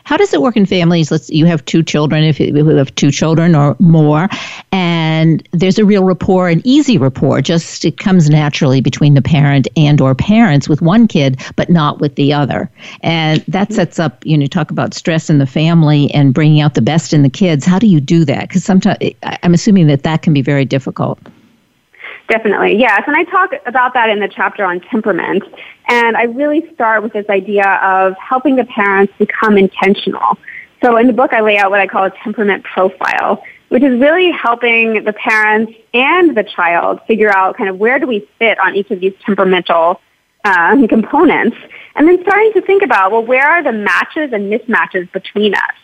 How 0.04 0.18
does 0.18 0.34
it 0.34 0.42
work 0.42 0.58
in 0.58 0.66
families? 0.66 1.12
Let's 1.12 1.30
you 1.30 1.46
have 1.46 1.64
two 1.66 1.84
children, 1.84 2.24
if 2.24 2.40
you 2.40 2.66
have 2.66 2.94
two 2.96 3.12
children 3.12 3.56
or 3.56 3.76
more, 3.80 4.28
and 4.72 5.48
there's 5.52 5.78
a 5.78 5.86
real 5.86 6.04
rapport, 6.04 6.50
an 6.50 6.62
easy 6.64 6.98
rapport. 6.98 7.42
Just 7.42 7.86
it 7.86 7.98
comes 7.98 8.30
naturally 8.30 8.82
between 8.82 9.14
the 9.14 9.22
parent 9.22 9.68
and 9.78 10.02
or 10.02 10.16
parents 10.16 10.68
with 10.68 10.82
one 10.82 11.08
kid, 11.08 11.40
but 11.56 11.70
not 11.70 12.00
with 12.00 12.16
the 12.16 12.34
other, 12.34 12.70
and 13.02 13.42
that 13.48 13.68
mm-hmm. 13.68 13.76
sets 13.76 14.00
up. 14.00 14.26
You 14.26 14.38
know, 14.38 14.48
talk 14.48 14.72
about 14.72 14.94
stress 14.94 15.30
in 15.30 15.38
the 15.38 15.48
family 15.48 16.12
and 16.14 16.34
bringing 16.34 16.62
out 16.62 16.74
the 16.74 16.82
best 16.82 17.14
in 17.14 17.22
the 17.22 17.30
kids. 17.30 17.64
How 17.66 17.78
do 17.78 17.88
you 17.88 18.02
do 18.02 18.26
that? 18.26 18.48
Because 18.48 18.64
sometimes 18.64 18.98
I'm 19.44 19.54
assuming 19.54 19.88
that 19.88 20.04
that 20.04 20.24
can 20.24 20.34
be 20.34 20.42
very 20.42 20.66
difficult. 20.66 21.20
Definitely, 22.30 22.78
yes. 22.78 23.02
And 23.08 23.15
I 23.15 23.24
talk 23.24 23.52
about 23.65 23.96
that 23.96 24.10
in 24.10 24.20
the 24.20 24.28
chapter 24.28 24.63
on 24.63 24.80
temperament. 24.82 25.44
And 25.88 26.15
I 26.15 26.24
really 26.24 26.72
start 26.76 27.02
with 27.02 27.12
this 27.12 27.26
idea 27.28 27.68
of 27.82 28.15
helping 28.18 28.56
the 28.56 28.65
parents 28.65 29.12
become 29.18 29.58
intentional. 29.58 30.38
So 30.84 30.96
in 30.98 31.08
the 31.08 31.13
book, 31.13 31.34
I 31.34 31.42
lay 31.42 31.58
out 31.58 31.72
what 31.72 31.80
I 31.80 31.88
call 31.88 32.06
a 32.06 32.12
temperament 32.24 32.63
profile, 32.63 33.44
which 33.70 33.82
is 33.82 34.00
really 34.00 34.32
helping 34.32 35.04
the 35.04 35.13
parents 35.13 35.74
and 35.94 36.38
the 36.38 36.44
child 36.44 37.02
figure 37.08 37.36
out 37.36 37.58
kind 37.58 37.70
of 37.70 37.80
where 37.80 37.98
do 37.98 38.06
we 38.06 38.30
fit 38.38 38.60
on 38.60 38.76
each 38.76 38.92
of 38.92 39.00
these 39.00 39.13
temperamental 39.26 40.00
um, 40.46 40.88
components, 40.88 41.58
and 41.96 42.08
then 42.08 42.22
starting 42.22 42.54
to 42.54 42.62
think 42.62 42.82
about, 42.82 43.12
well, 43.12 43.26
where 43.26 43.46
are 43.46 43.62
the 43.62 43.74
matches 43.74 44.32
and 44.32 44.52
mismatches 44.54 45.12
between 45.12 45.54
us? 45.54 45.76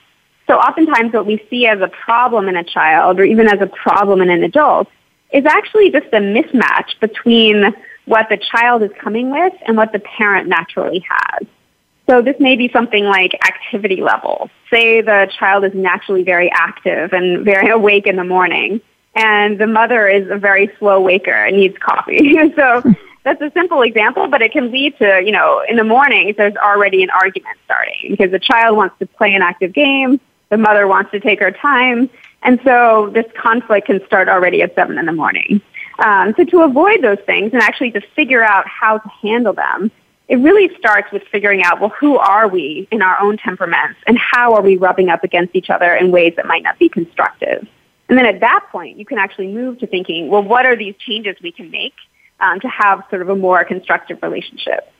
So 0.48 0.56
oftentimes 0.56 1.12
what 1.12 1.26
we 1.26 1.46
see 1.50 1.66
as 1.68 1.82
a 1.82 1.88
problem 1.90 2.48
in 2.48 2.56
a 2.56 2.64
child 2.64 3.20
or 3.20 3.24
even 3.24 3.50
as 3.50 3.60
a 3.60 3.68
problem 3.68 4.22
in 4.22 4.30
an 4.30 4.44
adult 4.44 4.88
is 5.36 5.46
actually 5.46 5.92
just 5.92 6.08
a 6.08 6.20
mismatch 6.20 6.98
between 7.02 7.76
what 8.06 8.30
the 8.30 8.38
child 8.38 8.82
is 8.84 8.92
coming 8.98 9.30
with 9.30 9.54
and 9.68 9.76
what 9.76 9.92
the 9.92 10.00
parent 10.00 10.48
naturally 10.48 11.06
has. 11.10 11.46
So 12.08 12.22
this 12.22 12.36
may 12.40 12.56
be 12.56 12.70
something 12.72 13.04
like 13.04 13.34
activity 13.46 14.02
level. 14.02 14.50
Say 14.72 15.02
the 15.02 15.30
child 15.38 15.66
is 15.66 15.74
naturally 15.74 16.24
very 16.24 16.50
active 16.52 17.12
and 17.12 17.44
very 17.44 17.70
awake 17.80 18.08
in 18.08 18.16
the 18.16 18.24
morning, 18.24 18.80
and 19.14 19.60
the 19.60 19.68
mother 19.68 20.08
is 20.08 20.30
a 20.30 20.38
very 20.38 20.72
slow 20.80 21.02
waker 21.02 21.34
and 21.34 21.58
needs 21.58 21.78
coffee. 21.80 22.36
so 22.56 22.82
that's 23.24 23.42
a 23.42 23.52
simple 23.52 23.82
example, 23.82 24.28
but 24.28 24.42
it 24.42 24.54
can 24.54 24.72
lead 24.72 24.98
to, 25.00 25.22
you 25.26 25.32
know, 25.34 25.64
in 25.68 25.76
the 25.76 25.84
mornings 25.84 26.38
there's 26.38 26.56
already 26.56 27.04
an 27.04 27.10
argument 27.10 27.58
starting 27.66 28.12
because 28.12 28.32
the 28.32 28.40
child 28.40 28.78
wants 28.78 28.98
to 29.00 29.06
play 29.06 29.34
an 29.34 29.42
active 29.42 29.74
game, 29.74 30.22
the 30.50 30.58
mother 30.58 30.88
wants 30.88 31.12
to 31.12 31.20
take 31.20 31.40
her 31.40 31.52
time, 31.52 32.10
and 32.46 32.60
so 32.64 33.10
this 33.14 33.26
conflict 33.36 33.88
can 33.88 34.06
start 34.06 34.30
already 34.30 34.62
at 34.62 34.74
7 34.76 34.98
in 34.98 35.06
the 35.06 35.12
morning. 35.12 35.62
Um, 36.00 36.34
so 36.38 36.46
to 36.46 36.62
avoid 36.62 37.02
those 37.02 37.20
things 37.26 37.54
and 37.54 37.62
actually 37.62 37.92
to 37.92 38.02
figure 38.16 38.44
out 38.44 38.68
how 38.68 39.00
to 39.00 39.10
handle 39.22 39.54
them, 39.54 39.92
it 40.28 40.38
really 40.38 40.76
starts 40.78 41.12
with 41.12 41.24
figuring 41.32 41.64
out, 41.64 41.80
well, 41.80 41.94
who 42.00 42.18
are 42.18 42.48
we 42.48 42.88
in 42.92 43.02
our 43.02 43.20
own 43.20 43.38
temperaments 43.38 44.00
and 44.08 44.18
how 44.18 44.54
are 44.54 44.62
we 44.62 44.78
rubbing 44.78 45.10
up 45.10 45.24
against 45.24 45.56
each 45.56 45.70
other 45.70 45.94
in 45.94 46.12
ways 46.12 46.34
that 46.36 46.46
might 46.46 46.64
not 46.64 46.78
be 46.80 46.90
constructive? 46.90 47.68
And 48.10 48.18
then 48.18 48.26
at 48.26 48.40
that 48.42 48.68
point, 48.72 48.98
you 48.98 49.06
can 49.06 49.18
actually 49.18 49.48
move 49.48 49.80
to 49.80 49.88
thinking, 49.88 50.30
well, 50.30 50.44
what 50.44 50.66
are 50.66 50.76
these 50.76 50.96
changes 50.98 51.36
we 51.42 51.52
can 51.52 51.72
make 51.72 51.96
um, 52.40 52.60
to 52.60 52.68
have 52.68 53.04
sort 53.10 53.22
of 53.22 53.30
a 53.30 53.36
more 53.36 53.64
constructive 53.64 54.22
relationship? 54.22 54.92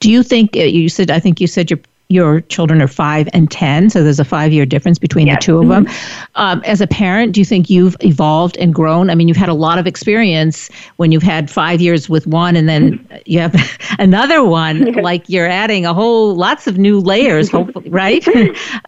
Do 0.00 0.10
you 0.10 0.22
think 0.22 0.56
uh, 0.56 0.60
you 0.60 0.88
said? 0.88 1.10
I 1.10 1.18
think 1.18 1.40
you 1.40 1.46
said 1.46 1.70
you're 1.70 1.80
your 2.10 2.40
children 2.42 2.80
are 2.80 2.88
five 2.88 3.28
and 3.34 3.50
10, 3.50 3.90
so 3.90 4.02
there's 4.02 4.18
a 4.18 4.24
five 4.24 4.50
year 4.52 4.64
difference 4.64 4.98
between 4.98 5.26
yes. 5.26 5.36
the 5.36 5.40
two 5.40 5.58
of 5.58 5.68
them. 5.68 5.84
Mm-hmm. 5.84 6.30
Um, 6.36 6.62
as 6.64 6.80
a 6.80 6.86
parent, 6.86 7.32
do 7.32 7.40
you 7.40 7.44
think 7.44 7.68
you've 7.68 7.96
evolved 8.00 8.56
and 8.56 8.74
grown? 8.74 9.10
I 9.10 9.14
mean, 9.14 9.28
you've 9.28 9.36
had 9.36 9.50
a 9.50 9.54
lot 9.54 9.78
of 9.78 9.86
experience 9.86 10.70
when 10.96 11.12
you've 11.12 11.22
had 11.22 11.50
five 11.50 11.82
years 11.82 12.08
with 12.08 12.26
one 12.26 12.56
and 12.56 12.66
then 12.66 13.06
you 13.26 13.40
have 13.40 13.54
another 13.98 14.42
one, 14.42 14.92
like 14.92 15.28
you're 15.28 15.48
adding 15.48 15.84
a 15.84 15.92
whole, 15.92 16.34
lots 16.34 16.66
of 16.66 16.78
new 16.78 16.98
layers, 16.98 17.50
hopefully, 17.50 17.90
right? 17.90 18.26
uh, 18.28 18.32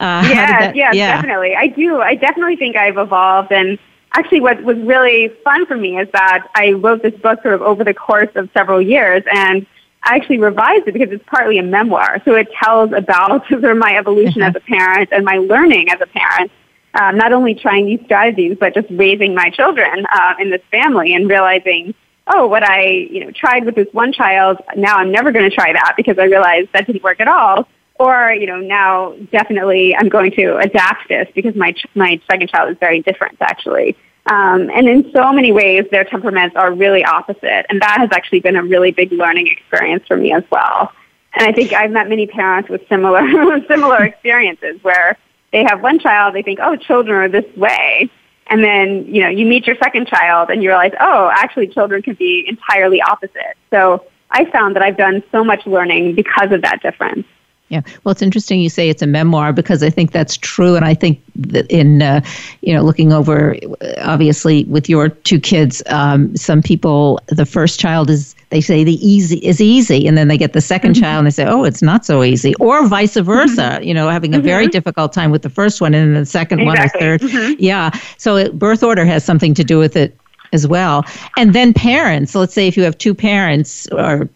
yeah, 0.00 0.58
that, 0.60 0.76
yeah, 0.76 0.92
yeah, 0.92 1.16
definitely. 1.16 1.54
I 1.54 1.66
do. 1.66 2.00
I 2.00 2.14
definitely 2.14 2.56
think 2.56 2.76
I've 2.76 2.96
evolved 2.96 3.52
and 3.52 3.78
actually 4.12 4.40
what 4.40 4.62
was 4.62 4.78
really 4.78 5.28
fun 5.44 5.66
for 5.66 5.76
me 5.76 5.98
is 5.98 6.08
that 6.12 6.48
I 6.54 6.72
wrote 6.72 7.02
this 7.02 7.14
book 7.20 7.42
sort 7.42 7.54
of 7.54 7.62
over 7.62 7.84
the 7.84 7.94
course 7.94 8.30
of 8.34 8.48
several 8.54 8.80
years 8.80 9.22
and 9.30 9.66
I 10.02 10.16
actually 10.16 10.38
revised 10.38 10.88
it 10.88 10.92
because 10.92 11.10
it's 11.10 11.24
partly 11.26 11.58
a 11.58 11.62
memoir. 11.62 12.22
So 12.24 12.34
it 12.34 12.48
tells 12.62 12.92
about 12.92 13.46
sort 13.48 13.64
of 13.64 13.76
my 13.76 13.96
evolution 13.96 14.42
as 14.42 14.54
a 14.56 14.60
parent 14.60 15.10
and 15.12 15.24
my 15.24 15.36
learning 15.36 15.90
as 15.90 16.00
a 16.00 16.06
parent. 16.06 16.50
Um, 16.92 17.16
not 17.16 17.32
only 17.32 17.54
trying 17.54 17.86
these 17.86 18.00
strategies, 18.04 18.56
but 18.58 18.74
just 18.74 18.88
raising 18.90 19.32
my 19.32 19.50
children 19.50 20.06
uh, 20.12 20.34
in 20.40 20.50
this 20.50 20.62
family 20.72 21.14
and 21.14 21.28
realizing, 21.28 21.94
oh, 22.26 22.48
what 22.48 22.64
I 22.64 22.82
you 22.82 23.24
know 23.24 23.30
tried 23.30 23.64
with 23.64 23.76
this 23.76 23.86
one 23.92 24.12
child, 24.12 24.58
now 24.74 24.96
I'm 24.96 25.12
never 25.12 25.30
going 25.30 25.48
to 25.48 25.54
try 25.54 25.72
that 25.72 25.94
because 25.96 26.18
I 26.18 26.24
realized 26.24 26.70
that 26.72 26.86
didn't 26.86 27.04
work 27.04 27.20
at 27.20 27.28
all. 27.28 27.68
Or 27.94 28.32
you 28.32 28.46
know 28.46 28.58
now 28.58 29.14
definitely 29.30 29.94
I'm 29.94 30.08
going 30.08 30.32
to 30.32 30.56
adapt 30.56 31.08
this 31.08 31.28
because 31.32 31.54
my 31.54 31.72
ch- 31.72 31.86
my 31.94 32.20
second 32.28 32.48
child 32.48 32.72
is 32.72 32.78
very 32.80 33.02
different 33.02 33.36
actually. 33.40 33.96
Um, 34.30 34.70
and 34.70 34.88
in 34.88 35.10
so 35.12 35.32
many 35.32 35.50
ways, 35.50 35.86
their 35.90 36.04
temperaments 36.04 36.54
are 36.54 36.72
really 36.72 37.04
opposite. 37.04 37.66
And 37.68 37.82
that 37.82 37.98
has 37.98 38.10
actually 38.12 38.38
been 38.38 38.54
a 38.54 38.62
really 38.62 38.92
big 38.92 39.10
learning 39.10 39.48
experience 39.48 40.04
for 40.06 40.16
me 40.16 40.32
as 40.32 40.44
well. 40.52 40.92
And 41.34 41.48
I 41.48 41.52
think 41.52 41.72
I've 41.72 41.90
met 41.90 42.08
many 42.08 42.28
parents 42.28 42.70
with 42.70 42.88
similar, 42.88 43.20
similar 43.68 44.04
experiences 44.04 44.82
where 44.82 45.18
they 45.52 45.64
have 45.64 45.82
one 45.82 45.98
child, 45.98 46.36
they 46.36 46.42
think, 46.42 46.60
oh, 46.62 46.76
children 46.76 47.16
are 47.16 47.28
this 47.28 47.56
way. 47.56 48.08
And 48.46 48.62
then, 48.62 49.04
you 49.12 49.20
know, 49.20 49.28
you 49.28 49.44
meet 49.46 49.66
your 49.66 49.76
second 49.82 50.06
child 50.06 50.48
and 50.50 50.62
you 50.62 50.68
realize, 50.68 50.92
oh, 51.00 51.30
actually 51.34 51.66
children 51.66 52.00
can 52.00 52.14
be 52.14 52.44
entirely 52.46 53.02
opposite. 53.02 53.56
So 53.70 54.04
I 54.30 54.44
found 54.44 54.76
that 54.76 54.82
I've 54.82 54.96
done 54.96 55.24
so 55.32 55.42
much 55.42 55.66
learning 55.66 56.14
because 56.14 56.52
of 56.52 56.62
that 56.62 56.82
difference. 56.82 57.26
Yeah, 57.70 57.82
well, 58.02 58.10
it's 58.10 58.20
interesting 58.20 58.60
you 58.60 58.68
say 58.68 58.88
it's 58.88 59.00
a 59.00 59.06
memoir 59.06 59.52
because 59.52 59.84
I 59.84 59.90
think 59.90 60.10
that's 60.10 60.36
true, 60.36 60.74
and 60.74 60.84
I 60.84 60.92
think 60.92 61.22
that 61.36 61.70
in 61.70 62.02
uh, 62.02 62.20
you 62.62 62.74
know 62.74 62.82
looking 62.82 63.12
over, 63.12 63.56
obviously 63.98 64.64
with 64.64 64.88
your 64.88 65.08
two 65.08 65.38
kids, 65.38 65.80
um, 65.86 66.36
some 66.36 66.62
people 66.62 67.20
the 67.28 67.46
first 67.46 67.78
child 67.78 68.10
is 68.10 68.34
they 68.48 68.60
say 68.60 68.82
the 68.82 68.94
easy 69.06 69.38
is 69.38 69.60
easy, 69.60 70.08
and 70.08 70.18
then 70.18 70.26
they 70.26 70.36
get 70.36 70.52
the 70.52 70.58
2nd 70.58 70.80
mm-hmm. 70.80 70.92
child 70.94 71.18
and 71.18 71.26
they 71.28 71.30
say, 71.30 71.46
oh, 71.46 71.62
it's 71.62 71.80
not 71.80 72.04
so 72.04 72.24
easy, 72.24 72.56
or 72.56 72.88
vice 72.88 73.16
versa. 73.16 73.62
Mm-hmm. 73.62 73.84
You 73.84 73.94
know, 73.94 74.08
having 74.08 74.34
a 74.34 74.38
mm-hmm. 74.38 74.46
very 74.46 74.66
difficult 74.66 75.12
time 75.12 75.30
with 75.30 75.42
the 75.42 75.50
first 75.50 75.80
one, 75.80 75.94
and 75.94 76.16
then 76.16 76.22
the 76.22 76.26
second 76.26 76.60
exactly. 76.60 77.06
one 77.06 77.14
or 77.14 77.18
3rd 77.18 77.20
mm-hmm. 77.20 77.54
Yeah, 77.60 77.90
so 78.18 78.36
it, 78.36 78.58
birth 78.58 78.82
order 78.82 79.04
has 79.04 79.24
something 79.24 79.54
to 79.54 79.62
do 79.62 79.78
with 79.78 79.96
it 79.96 80.18
as 80.52 80.66
well, 80.66 81.04
and 81.36 81.54
then 81.54 81.72
parents. 81.72 82.34
Let's 82.34 82.52
say 82.52 82.66
if 82.66 82.76
you 82.76 82.82
have 82.82 82.98
two 82.98 83.14
parents 83.14 83.86
or 83.92 84.28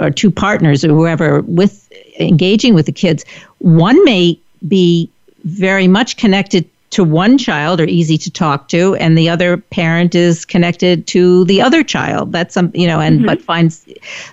or 0.00 0.10
two 0.10 0.30
partners 0.30 0.84
or 0.84 0.88
whoever 0.88 1.40
with 1.42 1.89
engaging 2.20 2.74
with 2.74 2.86
the 2.86 2.92
kids, 2.92 3.24
one 3.58 4.02
may 4.04 4.38
be 4.66 5.10
very 5.44 5.88
much 5.88 6.16
connected 6.16 6.68
to 6.90 7.04
one 7.04 7.38
child 7.38 7.80
or 7.80 7.84
easy 7.84 8.18
to 8.18 8.30
talk 8.30 8.68
to 8.68 8.96
and 8.96 9.16
the 9.16 9.28
other 9.28 9.56
parent 9.56 10.14
is 10.14 10.44
connected 10.44 11.06
to 11.06 11.44
the 11.44 11.62
other 11.62 11.82
child. 11.82 12.32
That's 12.32 12.54
some 12.54 12.72
you 12.74 12.86
know 12.86 13.00
and 13.00 13.18
mm-hmm. 13.18 13.26
but 13.26 13.40
finds 13.40 13.86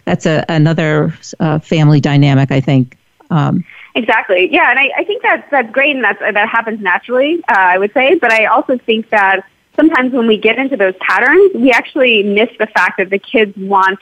that's 0.06 0.26
a, 0.26 0.44
another 0.50 1.14
uh, 1.40 1.60
family 1.60 2.00
dynamic 2.00 2.52
i 2.52 2.60
think. 2.60 2.98
Um, 3.30 3.64
exactly. 3.96 4.52
Yeah 4.52 4.70
and 4.70 4.80
I, 4.80 4.90
I 4.98 5.04
think 5.04 5.22
that's 5.22 5.50
that's 5.52 5.72
great 5.72 5.96
and 5.96 6.04
that's 6.04 6.20
that 6.20 6.50
happens 6.50 6.82
naturally 6.82 7.44
uh, 7.50 7.56
i 7.58 7.78
would 7.78 7.94
say 7.94 8.16
but 8.16 8.32
i 8.32 8.46
also 8.46 8.78
think 8.80 9.10
that 9.10 9.46
sometimes 9.76 10.14
when 10.14 10.28
we 10.28 10.38
get 10.38 10.58
into 10.58 10.78
those 10.78 10.96
patterns 11.00 11.52
we 11.54 11.72
actually 11.72 12.24
miss 12.24 12.50
the 12.58 12.68
fact 12.68 12.98
that 12.98 13.12
the 13.12 13.20
kids 13.20 13.56
want 13.58 14.00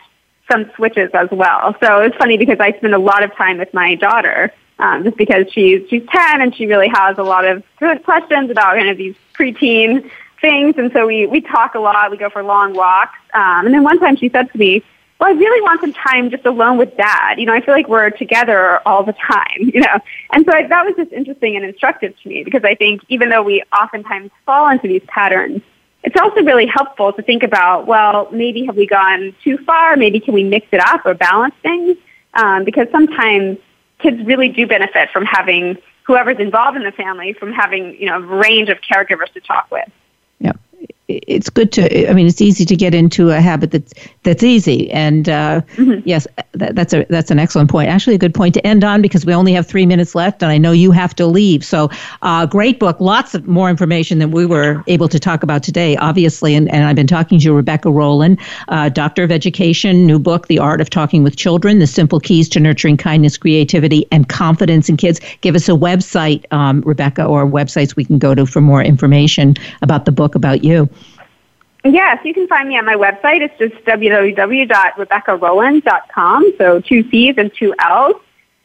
some 0.52 0.70
switches 0.76 1.10
as 1.14 1.30
well. 1.32 1.76
So 1.82 2.02
it's 2.02 2.16
funny 2.18 2.38
because 2.38 2.60
I 2.60 2.72
spend 2.74 2.94
a 2.94 3.00
lot 3.00 3.24
of 3.24 3.34
time 3.36 3.58
with 3.58 3.74
my 3.74 3.96
daughter, 3.96 4.54
um, 4.80 5.04
just 5.04 5.18
because 5.18 5.46
she's 5.52 5.88
she's 5.90 6.04
ten 6.12 6.42
and 6.42 6.56
she 6.56 6.66
really 6.66 6.90
has 6.90 7.18
a 7.18 7.24
lot 7.24 7.46
of 7.46 7.64
good 7.80 8.04
questions 8.04 8.50
about 8.50 8.76
kind 8.76 8.90
of 8.90 8.98
these 8.98 9.16
preteen 9.34 10.10
things, 10.42 10.76
and 10.78 10.92
so 10.92 11.08
we 11.08 11.26
we 11.26 11.42
talk 11.42 11.76
a 11.76 11.80
lot. 11.80 12.12
We 12.12 12.18
go 12.18 12.30
for 12.30 12.44
long 12.44 12.74
walks, 12.74 13.18
um, 13.34 13.66
and 13.66 13.74
then 13.74 13.84
one 13.84 14.00
time 14.00 14.16
she 14.16 14.30
said 14.30 14.52
to 14.52 14.58
me. 14.58 14.84
Well, 15.18 15.30
I 15.30 15.32
really 15.32 15.62
want 15.62 15.80
some 15.80 15.94
time 15.94 16.30
just 16.30 16.46
alone 16.46 16.78
with 16.78 16.98
dad. 16.98 17.40
You 17.40 17.46
know, 17.46 17.54
I 17.54 17.62
feel 17.62 17.74
like 17.74 17.88
we're 17.88 18.10
together 18.10 18.86
all 18.86 19.02
the 19.06 19.14
time, 19.14 19.48
you 19.60 19.80
know. 19.80 20.00
And 20.34 20.46
so 20.46 20.52
I, 20.52 20.68
that 20.68 20.86
was 20.86 20.94
just 20.98 21.14
interesting 21.14 21.56
and 21.56 21.64
instructive 21.64 22.14
to 22.22 22.28
me 22.28 22.44
because 22.44 22.66
I 22.66 22.76
think 22.76 23.02
even 23.08 23.30
though 23.30 23.42
we 23.42 23.64
oftentimes 23.72 24.32
fall 24.46 24.68
into 24.68 24.90
these 24.90 25.04
patterns, 25.08 25.62
it's 26.06 26.16
also 26.22 26.44
really 26.44 26.68
helpful 26.68 27.12
to 27.14 27.22
think 27.24 27.42
about, 27.42 27.88
well, 27.88 28.30
maybe 28.32 28.64
have 28.66 28.78
we 28.78 28.86
gone 28.86 29.36
too 29.44 29.58
far? 29.66 29.98
Maybe 29.98 30.20
can 30.20 30.36
we 30.36 30.44
mix 30.44 30.68
it 30.72 30.80
up 30.80 31.06
or 31.06 31.16
balance 31.16 31.56
things? 31.64 31.98
Um, 32.36 32.64
because 32.64 32.88
sometimes 32.92 33.58
kids 34.00 34.24
really 34.24 34.50
do 34.50 34.68
benefit 34.68 35.10
from 35.12 35.26
having 35.26 35.78
whoever's 36.04 36.40
involved 36.40 36.78
in 36.78 36.84
the 36.84 36.92
family 36.92 37.34
from 37.34 37.52
having, 37.52 38.00
you 38.00 38.06
know, 38.06 38.18
a 38.18 38.22
range 38.22 38.70
of 38.70 38.78
caregivers 38.82 39.32
to 39.34 39.42
talk 39.42 39.70
with 39.72 39.90
it's 41.08 41.50
good 41.50 41.72
to 41.72 42.10
i 42.10 42.14
mean 42.14 42.26
it's 42.26 42.42
easy 42.42 42.66
to 42.66 42.76
get 42.76 42.96
into 42.96 43.30
a 43.30 43.40
habit 43.40 43.72
that's 43.72 43.94
that's 44.26 44.44
easy. 44.44 44.92
And 44.92 45.30
uh, 45.30 45.62
mm-hmm. 45.76 46.02
yes 46.04 46.28
that, 46.54 46.76
that's 46.76 46.94
a 46.94 47.06
that's 47.10 47.32
an 47.32 47.40
excellent 47.40 47.70
point. 47.70 47.90
Actually 47.90 48.16
a 48.16 48.20
good 48.20 48.34
point 48.34 48.54
to 48.56 48.68
end 48.68 48.84
on 48.84 49.02
because 49.02 49.26
we 49.26 49.34
only 49.34 49.54
have 49.54 49.68
three 49.68 49.86
minutes 49.86 50.16
left 50.16 50.42
and 50.42 50.52
i 50.52 50.58
know 50.58 50.72
you 50.72 50.92
have 50.92 51.16
to 51.16 51.28
leave. 51.28 51.64
So 51.64 51.90
uh, 52.24 52.46
great 52.46 52.80
book. 52.80 53.00
Lots 53.00 53.36
of 53.36 53.48
more 53.48 53.70
information 53.70 54.20
than 54.20 54.32
we 54.32 54.46
were 54.46 54.84
able 54.88 55.08
to 55.08 55.20
talk 55.20 55.44
about 55.44 55.64
today 55.64 55.96
obviously. 55.98 56.56
And, 56.56 56.70
and 56.72 56.86
i've 56.86 56.96
been 56.96 57.08
talking 57.08 57.40
to 57.40 57.54
rebecca 57.54 57.92
rolland 57.92 58.40
uh, 58.68 58.90
doctor 58.90 59.24
of 59.24 59.32
education 59.32 60.06
new 60.06 60.20
book 60.20 60.48
the 60.48 60.60
art 60.60 60.82
of 60.82 60.90
talking 60.90 61.24
with 61.24 61.36
children 61.38 61.80
the 61.80 61.88
simple 61.88 62.20
keys 62.20 62.50
to 62.50 62.60
nurturing 62.60 62.98
kindness 62.98 63.38
creativity 63.38 64.06
and 64.12 64.28
confidence 64.28 64.90
in 64.90 64.98
kids. 64.98 65.22
Give 65.42 65.56
us 65.56 65.70
a 65.70 65.74
website 65.74 66.52
um, 66.52 66.82
rebecca 66.82 67.24
or 67.24 67.46
websites 67.46 67.96
we 67.96 68.06
can 68.06 68.18
go 68.18 68.34
to 68.34 68.46
for 68.46 68.62
more 68.62 68.82
information 68.84 69.56
about 69.84 70.06
the 70.06 70.12
book 70.12 70.34
about 70.34 70.64
you 70.64 70.90
Yes, 71.86 72.20
you 72.26 72.34
can 72.34 72.48
find 72.48 72.68
me 72.68 72.78
on 72.80 72.86
my 72.86 72.96
website. 72.96 73.42
It's 73.42 73.56
just 73.60 73.76
www.rebeccarolland.com, 73.86 76.54
so 76.58 76.82
two 76.82 77.08
C's 77.12 77.36
and 77.38 77.54
two 77.54 77.76
L's. 77.80 78.16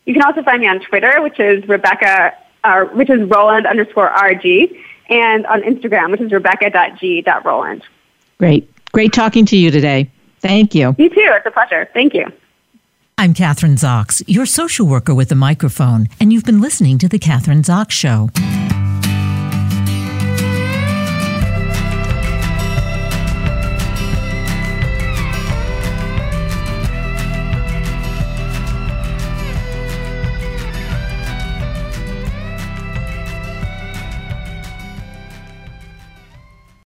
You 0.06 0.14
can 0.14 0.22
also 0.22 0.42
find 0.42 0.62
me 0.62 0.68
on 0.68 0.80
Twitter, 0.80 1.20
which 1.20 1.38
is 1.38 1.68
Rebecca, 1.68 2.32
uh, 2.64 2.86
which 2.86 3.10
is 3.10 3.28
Rolland 3.28 3.66
underscore 3.66 4.10
RG, 4.10 4.74
and 5.10 5.44
on 5.46 5.60
Instagram, 5.62 6.12
which 6.12 6.22
is 6.22 6.32
Rebecca.g.Rolland. 6.32 7.82
Great. 8.38 8.72
Great 8.92 9.12
talking 9.12 9.44
to 9.46 9.56
you 9.56 9.70
today. 9.70 10.10
Thank 10.40 10.74
you. 10.74 10.96
You 10.96 11.10
too. 11.10 11.20
It's 11.20 11.44
a 11.44 11.50
pleasure. 11.50 11.90
Thank 11.92 12.14
you. 12.14 12.32
I'm 13.18 13.34
Kathryn 13.34 13.74
Zox, 13.74 14.22
your 14.26 14.46
social 14.46 14.86
worker 14.86 15.14
with 15.14 15.30
a 15.30 15.34
microphone, 15.34 16.08
and 16.18 16.32
you've 16.32 16.44
been 16.44 16.62
listening 16.62 16.96
to 16.96 17.08
The 17.08 17.18
Kathryn 17.18 17.62
Zox 17.62 17.90
Show. 17.90 18.30